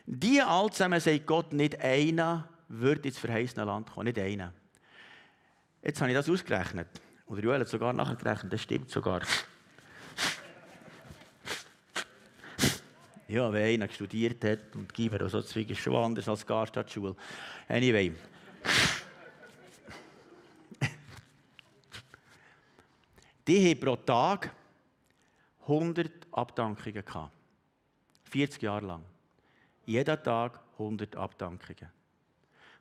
[0.05, 4.05] Die all zusammen sagt Gott, nicht einer wird ins verheißene Land kommen.
[4.05, 4.53] Nicht einer.
[5.81, 6.87] Jetzt habe ich das ausgerechnet.
[7.27, 9.21] Oder Joel hat sogar nachgerechnet, das stimmt sogar.
[13.27, 17.15] Ja, wenn einer studiert hat und Giver oder so, ist schon anders als Garstadtschule.
[17.67, 18.13] Anyway.
[23.47, 24.51] Die haben pro Tag
[25.61, 27.31] 100 Abdankungen gehabt.
[28.29, 29.03] 40 Jahre lang.
[29.85, 31.89] Jeden Tag 100 Abdankungen.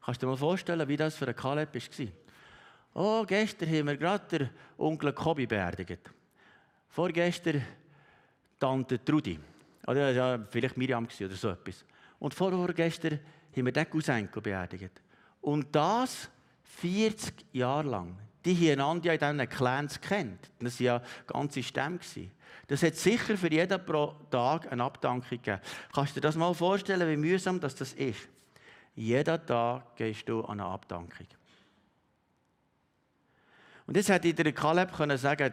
[0.04, 2.06] Kannst du dir mal vorstellen, wie das für einen Kaleb war?
[2.94, 6.10] Oh, gestern haben wir gerade den Onkel Kobi beerdigt.
[6.88, 7.62] Vorgestern
[8.58, 9.38] Tante Trudi.
[9.86, 11.84] Oder ja, vielleicht Miriam oder so etwas.
[12.18, 13.20] Und vorgestern
[13.54, 15.03] haben wir den Cousin beerdigt.
[15.44, 16.30] Und das
[16.80, 18.18] 40 Jahre lang.
[18.46, 20.50] Die haben einander ja in diesen Clans kennt.
[20.58, 21.98] Das waren ja ganze Stämme.
[22.66, 25.60] Das hat sicher für jeden pro Tag eine Abdankung gegeben.
[25.92, 28.28] Kannst du dir das mal vorstellen, wie mühsam das ist?
[28.94, 31.26] Jeden Tag gehst du an eine Abdankung.
[33.86, 35.52] Und jetzt hätte ich der Kaleb können sagen,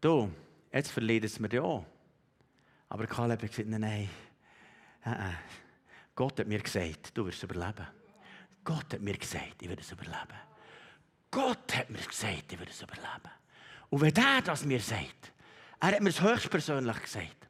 [0.00, 0.30] du,
[0.72, 1.84] jetzt verliert es mir ja.
[2.88, 4.10] Aber Kaleb hat gesagt, nein, nein,
[5.04, 5.34] äh, äh.
[6.14, 7.99] Gott hat mir gesagt, du wirst überleben.
[8.70, 10.38] Gott hat mir gesagt, ich werde es überleben.
[11.28, 13.30] Gott hat mir gesagt, ich werde es überleben.
[13.88, 15.32] Und wenn er das mir sagt,
[15.80, 17.48] er hat mir es höchstpersönlich gesagt.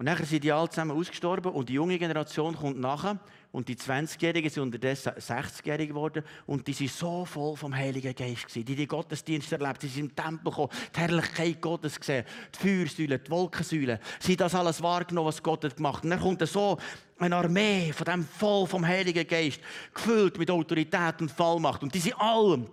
[0.00, 3.18] Und nachher sind die alle zusammen ausgestorben und die junge Generation kommt nachher
[3.52, 8.46] und die 20-Jährigen sind unterdessen 60-Jährig geworden und die sind so voll vom Heiligen Geist
[8.46, 8.64] gewesen.
[8.64, 13.18] Die die Gottesdienste erlebt, sie sind im Tempel gekommen, die Herrlichkeit Gottes gesehen, die Feuersäule,
[13.18, 14.00] die Wolkensäule.
[14.20, 16.02] Sie haben das alles wahrgenommen, was Gott hat gemacht.
[16.02, 16.78] Und dann kommt so
[17.18, 19.60] eine Armee von dem voll vom Heiligen Geist,
[19.92, 21.82] gefüllt mit Autorität und Vollmacht.
[21.82, 22.64] Und die sind alle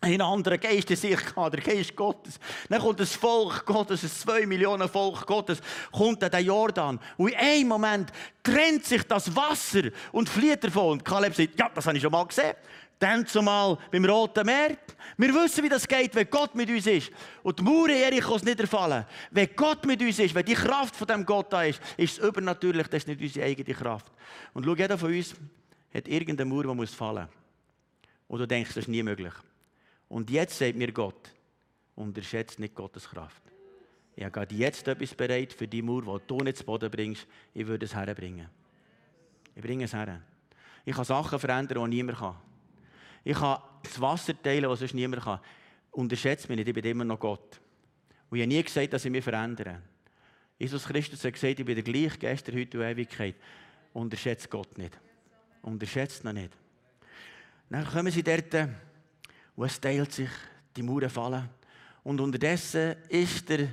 [0.00, 2.38] einen anderen Geist in sich der Geist Gottes.
[2.68, 7.00] Dann kommt das Volk Gottes, ein zwei Millionen Volk Gottes, kommt an den Jordan.
[7.16, 10.92] Und in einem Moment trennt sich das Wasser und flieht davon.
[10.92, 12.54] Und Kaleb sagt, ja, das habe ich schon mal gesehen.
[12.98, 14.76] Dann zumal beim Roten Meer.
[15.16, 17.10] Wir wissen, wie das geht, wenn Gott mit uns ist.
[17.42, 19.04] Und die Mauern Jerichos niederfallen.
[19.30, 22.24] Wenn Gott mit uns ist, wenn die Kraft von dem Gott da ist, ist es
[22.26, 24.12] übernatürlich, das ist nicht unsere eigene Kraft.
[24.52, 25.34] Und schau, jeder von uns
[25.92, 27.28] hat irgendeine Mauer, die muss fallen.
[28.28, 29.32] Und du denkst, das ist nie möglich.
[30.14, 31.34] Und jetzt sagt mir Gott,
[31.96, 33.42] unterschätze nicht Gottes Kraft.
[34.14, 37.26] Ich habe gerade jetzt etwas bereit für die Mauer, die du nicht zu Boden bringst.
[37.52, 38.48] Ich würde es herbringen.
[39.56, 40.22] Ich bringe es her.
[40.84, 42.36] Ich kann Sachen verändern, die niemand kann.
[43.24, 45.40] Ich kann das Wasser teilen, was sonst niemand kann.
[45.90, 47.60] Unterschätze mich nicht, ich bin immer noch Gott.
[48.30, 49.82] Und ich habe nie gesagt, dass ich mich verändere.
[50.56, 53.34] Jesus Christus hat gesagt, ich bin der gleich gestern, heute und Ewigkeit.
[53.92, 54.96] Unterschätze Gott nicht.
[55.60, 56.52] Unterschätze ihn nicht.
[57.68, 58.54] Dann kommen sie dort
[59.56, 60.30] und es teilt sich,
[60.76, 61.48] die Mauern fallen.
[62.02, 63.68] Und unterdessen ist der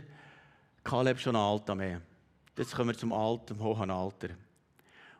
[0.84, 2.02] Kaleb schon alter Mann.
[2.58, 4.30] Jetzt kommen wir zum alten, hohen Alter.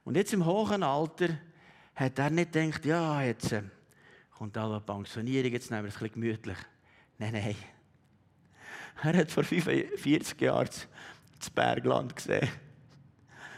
[0.04, 1.30] Und jetzt im hohen Alter
[1.96, 3.64] hat er nicht gedacht, ja, jetzt äh,
[4.38, 6.58] kommt alle Pensionierung, jetzt nehmen wir es ein bisschen gemütlich.
[7.18, 7.56] Nein, nein.
[9.04, 10.70] Er hat vor 45 Jahren
[11.40, 12.48] das Bergland gesehen.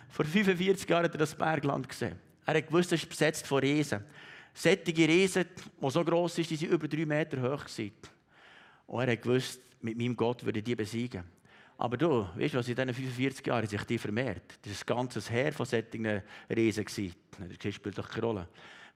[0.09, 2.17] Vor 45 Jahren hat er das Bergland gesehen.
[2.45, 4.03] Er hat gewusst, es ist besetzt von Riesen.
[4.53, 5.45] Sättige Riesen,
[5.81, 7.65] die so gross ist, die sind über drei Meter hoch.
[8.87, 11.23] Und er hat gewusst, mit meinem Gott würde ich die besiegen.
[11.77, 14.59] Aber du, weißt du, was in diesen 45 Jahren sich die vermehrt?
[14.61, 16.85] Das war ein ganzes Heer von solchen Riesen.
[16.85, 18.47] Das spielt doch keine Rolle.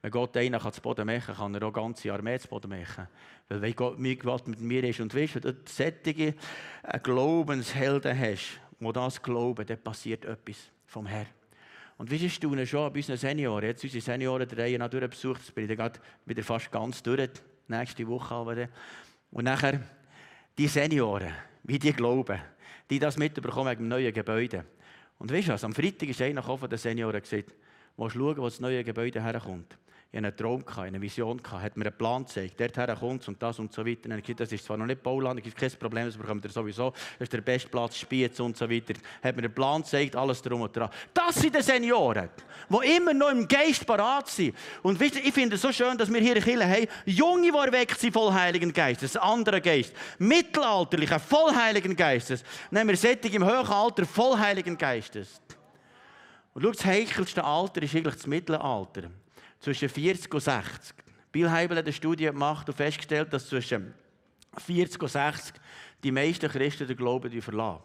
[0.01, 3.07] Wenn Gott einen kann zu Boden machen kann, er auch ganze Armee zu Boden machen.
[3.49, 6.35] Weil wenn Gott mit mir ist und weißt, wenn du solche
[7.01, 11.36] Glaubenshelden hast, die das glauben, dann passiert etwas vom Herrn.
[11.97, 13.65] Und wie ist du schon bei unseren Senioren?
[13.65, 15.41] Jetzt unsere Senioren der Reihe nach durchbesucht.
[15.41, 15.91] Das bin ich dann
[16.25, 17.29] wieder fast ganz durch.
[17.67, 18.69] Nächste Woche.
[19.31, 19.81] Und nachher
[20.57, 21.33] die Senioren,
[21.63, 22.39] wie die glauben,
[22.89, 24.63] die das mitbekommen wegen dem neuen Gebäude.
[25.17, 25.63] Und weißt du was?
[25.63, 27.55] Am Freitag ist einer von den Senioren gesagt,
[27.97, 29.77] du schauen, wo das neue Gebäude herkommt
[30.09, 32.57] ich hatte einen Traum, eine Vision, hat mir einen Plan gezeigt.
[32.57, 34.09] Dorthin kommt und das und so weiter.
[34.09, 36.49] Und ich gesagt, das ist zwar noch nicht Bauland, es kein Problem, das bekommt ihr
[36.49, 36.91] sowieso.
[36.91, 38.93] Das ist der beste Platz, Spiez und so weiter.
[39.21, 40.89] Hat mir einen Plan gezeigt, alles drum und dran.
[41.13, 42.29] Das sind die Senioren,
[42.69, 44.55] die immer noch im Geist parat sind.
[44.81, 47.51] Und wisst ihr, ich finde es so schön, dass wir hier in Kirche haben, Junge,
[47.51, 49.93] die erweckt sind, voll Heiligen Geistes, anderer Geist.
[50.19, 52.45] Mittelalterliche, voll Heiligen Geistes.
[52.71, 55.41] Nehmen wir Sättig im höheren Alter, voll Heiligen Geistes.
[56.53, 59.11] Und schau, das heikelste Alter ist eigentlich das Mittelalter
[59.59, 60.95] zwischen 40 und 60.
[61.31, 63.93] Bill Heibel hat eine Studie gemacht und festgestellt, dass zwischen
[64.57, 65.55] 40 und 60
[66.03, 67.83] die meisten Christen den Glauben verlassen.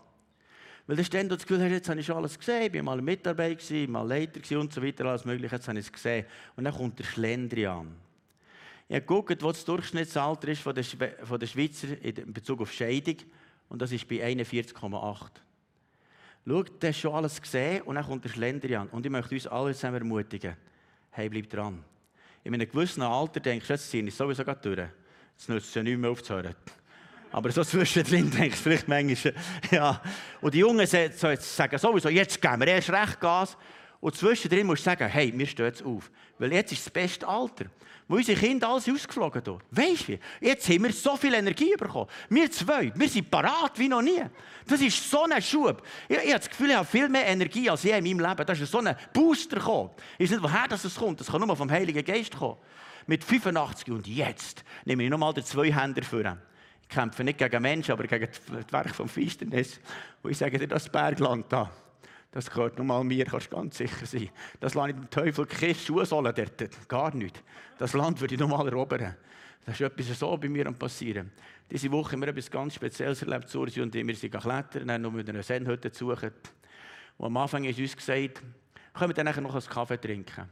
[0.86, 3.00] Weil dann ständig das Gefühl hast, jetzt habe ich schon alles gesehen, ich war mal
[3.00, 6.26] Mitarbeiter, mal Leiter und so weiter, alles mögliche, jetzt habe ich es gesehen.
[6.56, 7.94] Und dann kommt der Schlendrian.
[8.88, 13.16] Ich habe geguckt, was das Durchschnittsalter ist von der, Schweizer in Bezug auf Scheidung
[13.68, 15.30] und das ist bei 41,8.
[16.44, 18.88] Schau, du hast schon alles gesehen und dann kommt der Schlendrian.
[18.88, 20.56] Und ich möchte uns alle zusammen ermutigen,
[21.12, 21.84] hey, bleib dran.
[22.44, 24.88] In einem gewissen Alter denkst du, jetzt ziehe ich sowieso gerade durch.
[25.36, 26.54] Jetzt nützt es ja nicht mehr aufzuhören.
[27.30, 29.34] Aber so zwischendrin denkst du vielleicht manchmal,
[29.70, 30.02] ja.
[30.40, 33.56] Und die Jungen sagen sowieso, jetzt geben wir erst recht Gas.
[34.02, 36.10] Und zwischendrin musst du sagen, hey, mir steht es auf.
[36.36, 37.66] Weil jetzt ist das beste Alter.
[38.08, 39.60] Wo unsere Kinder alles ausgeflogen sind.
[39.70, 42.08] Weißt du, jetzt haben wir so viel Energie bekommen.
[42.28, 44.20] Wir zwei, wir sind parat wie noch nie.
[44.66, 45.86] Das ist so ein Schub.
[46.08, 48.44] Ich, ich habe das Gefühl, ich habe viel mehr Energie als je in meinem Leben.
[48.44, 49.90] Da ist so ein Booster gekommen.
[50.18, 51.20] Ich weiß nicht, woher das kommt.
[51.20, 52.56] Das kann nur vom Heiligen Geist kommen.
[53.06, 56.38] Mit 85 und jetzt nehme ich nochmal den Zweihänder vor.
[56.82, 59.78] Ich kämpfe nicht gegen Menschen, aber gegen das Werk vom Finsternis.
[60.24, 61.70] Und ich sage dir, das Bergland da.
[62.32, 64.30] Das gehört nur mal mir, kannst du ganz sicher sein.
[64.58, 66.88] Das lasse ich dem Teufel keine Schuhe sollen dort.
[66.88, 67.42] Gar nicht.
[67.78, 69.14] Das Land würde ich noch mal erobern.
[69.66, 71.30] Das ist etwas so bei mir am passieren.
[71.70, 74.06] Diese Woche haben wir etwas ganz Spezielles erlebt, Sursi und ich.
[74.06, 76.32] Wir sind klettern, haben noch mit einer Sennhütte zu suchen.
[77.18, 78.42] Und am Anfang ist uns gesagt,
[78.94, 80.48] können wir dann nachher noch einen Kaffee trinken?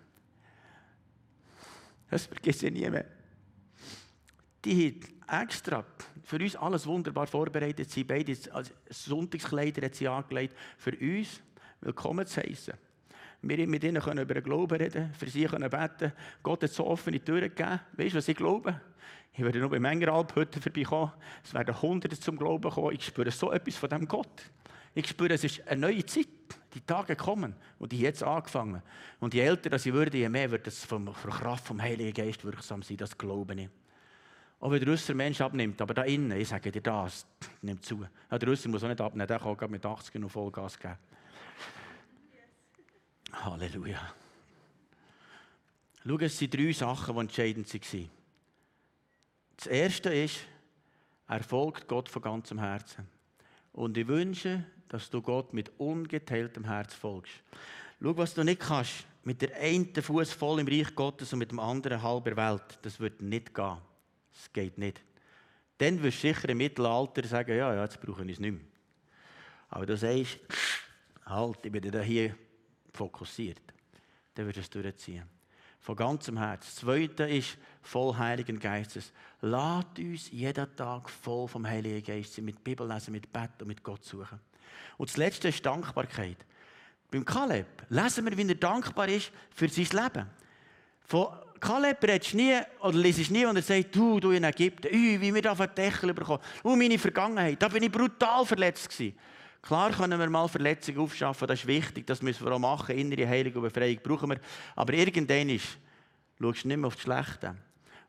[2.11, 3.07] Das vergesse ich nie mehr.
[4.65, 5.85] die hat extra
[6.23, 7.91] für uns alles wunderbar vorbereitet.
[7.91, 11.41] Sie beide als Sonntagskleider hat sie angelegt, für uns
[11.81, 12.75] willkommen zu heißen.
[13.43, 16.13] Wir mit ihnen können über den Glauben reden, für sie können beten.
[16.43, 17.81] Gott hat so offene Türen gegeben.
[17.95, 18.81] Weißt du, was ich glaube?
[19.33, 21.13] Ich werde noch bei Mengeralp heute vorbeikommen.
[21.43, 22.95] Es werden Hunderte zum Glauben kommen.
[22.95, 24.43] Ich spüre so etwas von dem Gott.
[24.93, 26.27] Ich spüre, es ist eine neue Zeit.
[26.75, 28.83] Die Tage kommen und die jetzt angefangen.
[29.19, 32.45] Und je älter ich würde, je mehr wird es von der Kraft vom Heiligen Geist
[32.45, 32.99] wirksam sein.
[32.99, 33.69] Das glaube ich.
[34.61, 37.27] Auch wenn der äußere Mensch abnimmt, aber da innen, ich sage dir das,
[37.63, 38.05] nimmt zu.
[38.31, 40.97] Der Äußere muss auch nicht abnehmen, der kann mit 80 noch Vollgas geben.
[43.33, 44.15] Halleluja.
[46.07, 48.11] Schau, es sind drei Sachen, die entscheidend waren.
[49.57, 50.39] Das erste ist,
[51.29, 53.07] er folgt Gott von ganzem Herzen.
[53.73, 57.35] Und ich wünsche, dass du Gott mit ungeteiltem Herz folgst.
[58.03, 61.51] Schau, was du nicht kannst, mit der einen Fuß voll im Reich Gottes und mit
[61.51, 63.79] dem anderen halber Welt, das wird nicht gehen.
[64.33, 65.03] Das geht nicht.
[65.79, 68.65] Dann wirst du sicher im Mittelalter sagen, ja, ja, jetzt brauche ich es nicht mehr.
[69.69, 70.39] Aber du sagst,
[71.27, 72.35] halt, ich bin da hier
[72.93, 73.61] fokussiert.
[74.35, 75.25] Dann du es durchziehen.
[75.81, 76.67] Von ganzem Herzen.
[76.67, 79.13] Das Zweite ist voll Heiligen Geistes.
[79.41, 83.69] Lasst uns jeden Tag voll vom Heiligen Geist sein, mit Bibel lesen, mit Bett und
[83.69, 84.39] mit Gott suchen.
[84.99, 86.37] Und das Letzte ist Dankbarkeit.
[87.11, 90.27] Beim Kaleb lesen wir, wie er dankbar ist für sein Leben.
[91.01, 95.35] Von Kaleb redest nie oder liest nie und er sagt, du, du in Ägypten, wie
[95.35, 96.43] wir da den Deckel bekommen.
[96.63, 99.17] Oh, meine Vergangenheit, da bin ich brutal verletzt gewesen.
[99.63, 102.97] Klar können wir mal Verletzungen aufschaffen, das ist wichtig, das müssen wir auch machen.
[102.97, 104.41] Innere Heilung und Befreiung brauchen wir.
[104.75, 105.79] Aber irgendwann ist,
[106.41, 107.57] schaust du nicht mehr auf das Schlechte.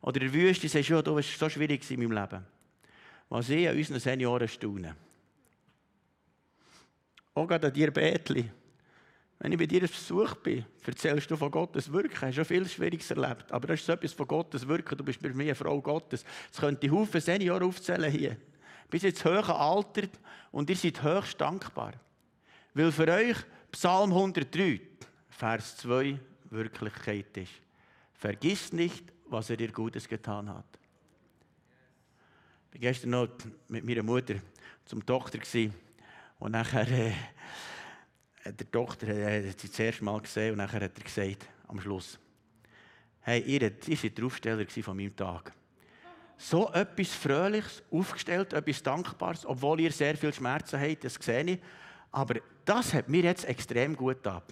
[0.00, 2.46] Oder in der Wüste sagst du, ja, du warst so schwierig in meinem Leben.
[3.28, 4.96] Was ich an unseren Senioren staune.
[7.34, 8.50] Auch gerade an dir, Betli.
[9.38, 12.14] Wenn ich bei dir Besuch bin, erzählst du von Gottes Wirken.
[12.14, 13.50] Du hast schon viel Schwieriges erlebt.
[13.50, 14.96] Aber das ist so etwas von Gottes Wirken.
[14.96, 16.24] Du bist bei mir eine Frau Gottes.
[16.52, 18.36] Es könnte Haufen Senioren aufzählen hier.
[18.92, 20.06] Bis ins hohe Alter.
[20.50, 21.94] Und ihr seid höchst dankbar.
[22.74, 23.38] Weil für euch
[23.70, 24.82] Psalm 103,
[25.30, 27.52] Vers 2, Wirklichkeit ist.
[28.12, 30.66] Vergiss nicht, was er dir Gutes getan hat.
[32.70, 33.28] Ich war gestern noch
[33.68, 34.34] mit meiner Mutter
[34.84, 35.38] zum Tochter.
[36.38, 36.88] Und nachher...
[36.90, 37.12] Äh,
[38.44, 41.80] der Tochter äh, hat sie das erste Mal gesehen und nachher hat er gesagt, am
[41.80, 42.18] Schluss,
[43.20, 45.52] hey, ihr, ihr seid der Aufsteller von meinem Tag.
[46.44, 51.60] So etwas Fröhliches, aufgestellt, etwas Dankbares, obwohl ihr sehr viel Schmerzen habt, das sehe ich.
[52.10, 54.42] Aber das hat mir jetzt extrem gut getan.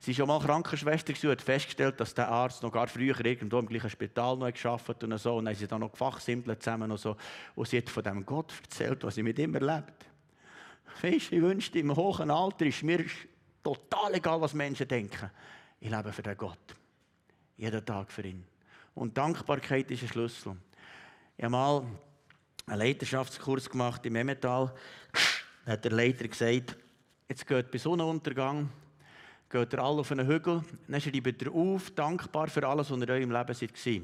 [0.00, 3.58] Sie war schon mal Krankenschwester und hat festgestellt, dass der Arzt noch gar früher irgendwo
[3.58, 5.36] im gleichen Spital noch gearbeitet und so.
[5.36, 7.16] Und dann haben sie dann noch gefachsimpelt zusammen und so.
[7.54, 10.06] Und sie hat von dem Gott erzählt, was sie mit ihm erlebt.
[11.00, 13.02] Weißt, ich wünschte, im hohen Alter ist mir
[13.64, 15.30] total egal, was Menschen denken.
[15.80, 16.76] Ich lebe für den Gott.
[17.56, 18.44] Jeden Tag für ihn.
[18.94, 20.56] Und Dankbarkeit ist ein Schlüssel.
[21.40, 21.82] Ich habe mal
[22.66, 24.74] einen Leiterschaftskurs gemacht im Emmental.
[25.64, 26.76] Da hat der Leiter gesagt,
[27.30, 28.68] jetzt geht bei Sonnenuntergang,
[29.48, 33.04] geht ihr alle auf einen Hügel, dann schreibt ihr auf, dankbar für alles, was ihr
[33.04, 34.02] in eurem Leben seid.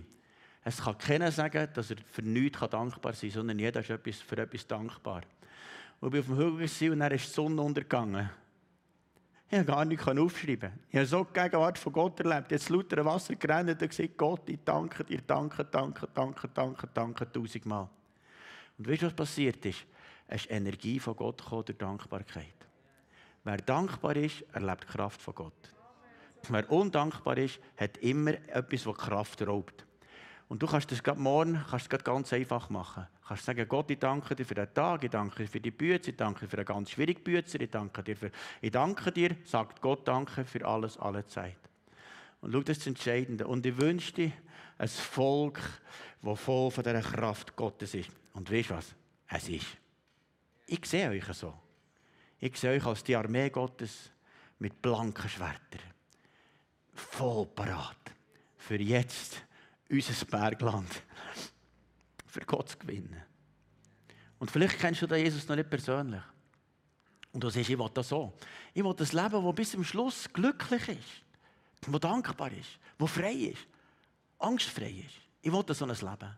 [0.65, 4.39] Es kann keiner sagen, dass er für nichts dankbar sein kann, sondern jeder ist für
[4.39, 5.21] etwas dankbar.
[6.01, 8.31] Und ich bin auf dem Hügel und dann ist die Sonne untergegangen.
[9.49, 10.73] Ich konnte gar nichts aufschreiben.
[10.91, 12.51] Ich habe so die Gegenwart von Gott erlebt.
[12.51, 17.33] Jetzt lauter Wasser gerannt und gesagt, Gott, ich danke dir, danke, danke, danke, danke, danke,
[17.33, 17.89] tausendmal.
[18.77, 19.87] Und weißt du, was passiert ist?
[20.27, 22.55] Es ist Energie von Gott gekommen durch Dankbarkeit.
[23.45, 25.75] Wer dankbar ist, erlebt die Kraft von Gott.
[26.49, 29.86] Wer undankbar ist, hat immer etwas, das Kraft raubt.
[30.49, 33.07] Und du kannst das gerade morgen kannst das ganz einfach machen.
[33.21, 35.73] Du kannst sagen, Gott, ich danke dir für den Tag, ich danke dir für die
[35.73, 38.31] Bücher, ich danke dir für einen ganz schwierigen Bücher, ich danke dir für,
[38.61, 41.59] ich danke dir, sagt Gott danke für alles, alle Zeit.
[42.41, 43.47] Und schau, das ist das Entscheidende.
[43.47, 44.33] Und ich wünsche dir
[44.79, 45.61] ein Volk,
[46.23, 48.11] das voll von dieser Kraft Gottes ist.
[48.35, 48.95] Und weißt du was?
[49.29, 49.67] Es ist.
[50.67, 51.55] Ich sehe euch so.
[52.39, 54.11] Ich sehe euch als die Armee Gottes
[54.59, 55.81] mit blanken Schwertern.
[56.95, 57.97] Voll parat.
[58.59, 59.46] Für jetzt
[59.91, 60.91] unser Bergland
[62.27, 63.23] für Gott zu gewinnen.
[64.39, 66.23] Und vielleicht kennst du den Jesus noch nicht persönlich.
[67.33, 68.33] Und du sagst, ich will das so.
[68.75, 73.33] Ich will das Leben, das bis zum Schluss glücklich ist, das dankbar ist, das frei
[73.33, 73.67] ist,
[74.39, 75.15] angstfrei ist.
[75.43, 76.37] Ich will so ein Leben.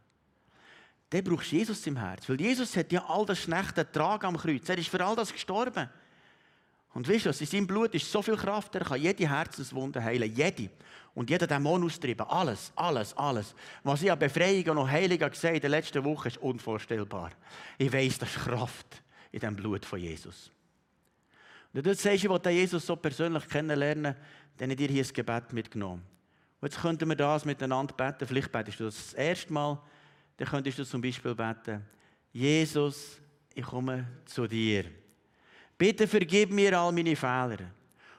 [1.11, 2.29] Dann brauchst du Jesus im Herz.
[2.29, 4.69] Weil Jesus hat ja all das Schlechte ertragen am Kreuz.
[4.69, 5.89] Er ist für all das gestorben.
[6.99, 10.35] Und weißt du, in seinem Blut ist so viel Kraft, er kann jede Herzenswunde heilen.
[10.35, 10.69] Jede.
[11.15, 12.27] Und jeder Dämon austrieben.
[12.27, 13.55] Alles, alles, alles.
[13.85, 17.31] Was ich an Befreiung und Heilung gesehen in der letzten Woche, ist unvorstellbar.
[17.79, 20.51] Ich weiß, das ist Kraft in dem Blut von Jesus.
[21.73, 24.17] Und du sagst, ich will Jesus so persönlich kennenlernen,
[24.57, 26.03] dann habe ich dir hier ein Gebet mitgenommen.
[26.61, 28.27] Und jetzt könnten wir das miteinander beten.
[28.27, 29.81] Vielleicht betest du das, das erste Mal.
[30.37, 31.81] dann könntest du zum Beispiel beten,
[32.33, 33.21] Jesus,
[33.55, 34.87] ich komme zu dir.
[35.79, 37.71] Bitte vergib mir all meine Fehler.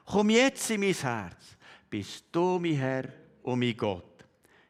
[0.06, 1.56] Komm jetzt in mein Herz.
[1.90, 3.04] Bist du mein Herr
[3.42, 4.24] und mein Gott.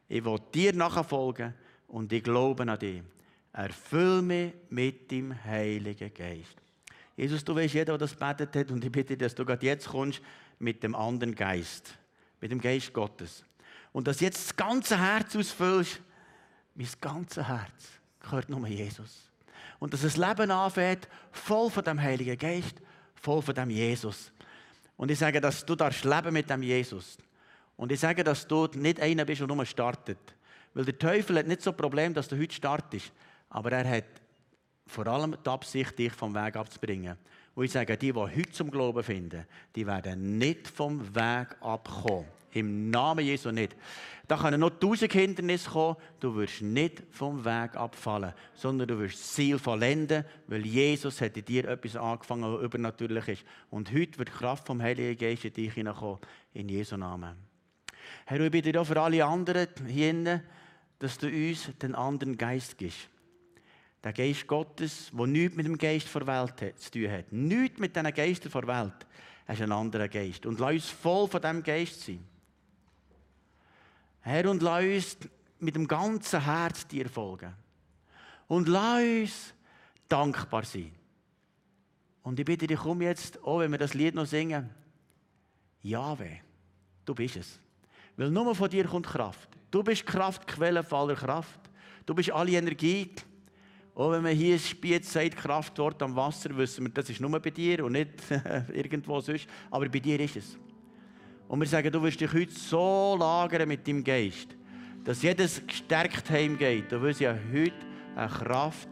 [0.09, 1.53] Ich will dir nachfolgen
[1.87, 3.01] und ich glaube an dich.
[3.53, 6.55] Erfüll mich mit dem Heiligen Geist.
[7.15, 9.87] Jesus, du weißt, jeder, der das betet hat, und ich bitte, dass du gerade jetzt
[9.87, 10.21] kommst
[10.59, 11.97] mit dem anderen Geist,
[12.39, 13.43] mit dem Geist Gottes.
[13.91, 16.01] Und dass jetzt das ganze Herz ausfüllst,
[16.73, 17.89] mein ganzes Herz
[18.19, 19.30] gehört nur Jesus.
[19.81, 22.75] Und dass das Leben anfängt, voll von dem Heiligen Geist,
[23.15, 24.31] voll von dem Jesus.
[24.95, 27.17] Und ich sage, dass du darfst leben mit dem Jesus.
[27.77, 30.19] Und ich sage, dass du nicht einer bist, der nur startet.
[30.75, 33.11] Weil der Teufel hat nicht so ein Problem, dass du heute startest.
[33.49, 34.05] Aber er hat
[34.85, 37.17] vor allem die Absicht, dich vom Weg abzubringen.
[37.55, 42.27] Und ich sage, die, die heute zum Glauben finden, die werden nicht vom Weg abkommen.
[42.53, 43.75] Im Namen Jesu nicht.
[44.27, 49.15] Da können noch tausend Hindernisse kommen, du wirst nicht vom Weg abfallen, sondern du wirst
[49.15, 53.43] das Ziel vollenden, weil Jesus hat in dir etwas angefangen, was übernatürlich ist.
[53.69, 56.19] Und heute wird die Kraft vom Heiligen Geist in dich hineinkommen,
[56.53, 57.35] in Jesu Namen.
[58.25, 60.41] Herr, ich bitte auch für alle anderen hier,
[60.99, 63.09] dass du uns den anderen Geist gibst.
[64.03, 67.31] Der Geist Gottes, der nichts mit dem Geist der Welt zu tun hat.
[67.31, 69.07] Nichts mit diesen Geistern der Welt.
[69.45, 70.45] Er ist ein anderer Geist.
[70.45, 72.30] Und lass uns voll von diesem Geist sein.
[74.21, 75.17] Herr, und lass uns
[75.59, 77.53] mit dem ganzen Herz dir folgen.
[78.47, 79.53] Und lass uns
[80.07, 80.91] dankbar sein.
[82.23, 84.69] Und ich bitte dich, komm jetzt, auch wenn wir das Lied noch singen,
[85.81, 86.39] Jahwe,
[87.05, 87.59] du bist es.
[88.15, 89.49] Weil nur von dir kommt Kraft.
[89.71, 91.59] Du bist Kraftquelle aller Kraft.
[92.05, 93.09] Du bist alle Energie.
[93.95, 97.49] Auch wenn man hier Spiez sagt, Kraftwort am Wasser, wissen wir, das ist nur bei
[97.49, 98.09] dir und nicht
[98.73, 99.47] irgendwo sonst.
[99.69, 100.57] Aber bei dir ist es.
[101.51, 104.55] Und wir sagen, du wirst dich heute so lagern mit deinem Geist,
[105.03, 106.89] dass jedes gestärkt heimgeht.
[106.89, 107.73] Du wirst ja heute
[108.15, 108.87] eine Kraft,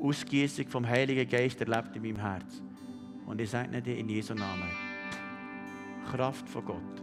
[0.00, 2.62] Ausgießung vom Heiligen Geist erlebt in meinem Herz.
[3.26, 4.70] Und ich sage dir in Jesu Namen,
[6.10, 7.02] Kraft von Gott.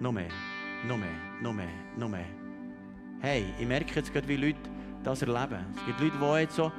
[0.00, 0.32] Noch mehr,
[0.84, 2.26] noch mehr, noch mehr, noch mehr.
[3.20, 4.58] Hey, ich merke jetzt gerade, wie Leute
[5.04, 5.64] das erleben.
[5.76, 6.72] Es gibt Leute, die jetzt so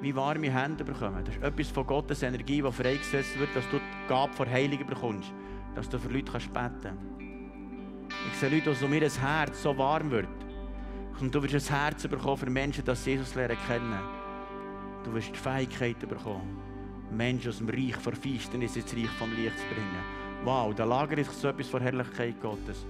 [0.00, 1.22] wie warme Hände bekommen.
[1.22, 4.86] Das ist etwas von Gottes Energie, die freigesetzt wird, dass du die Gabe von Heiligen
[4.86, 5.34] bekommst
[5.76, 6.86] dass du für Leute beten kannst.
[8.32, 10.26] Ich sehe Leute, wo mir das Herz so warm wird.
[11.20, 13.98] Und du wirst ein Herz bekommen für Menschen, dass Jesus lernen kennen.
[15.04, 16.58] Du wirst die Fähigkeit bekommen,
[17.10, 20.02] Menschen aus dem Reich von Finsternis ins Reich vom Licht zu bringen.
[20.44, 22.84] Wow, da lagert sich so etwas von Herrlichkeit Gottes.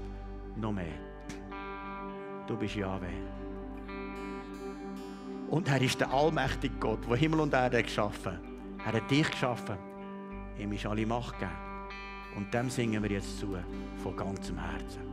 [0.56, 0.86] Noch mehr.
[2.46, 3.08] Du bist Jahwe.
[5.48, 8.32] Und er ist der allmächtige Gott, der Himmel und Erde geschaffen
[8.78, 8.94] hat.
[8.94, 9.76] Er hat dich geschaffen.
[10.58, 11.65] Ihm ist alle Macht gegeben.
[12.36, 13.56] Und dem singen wir jetzt zu,
[14.02, 15.05] von ganzem Herzen.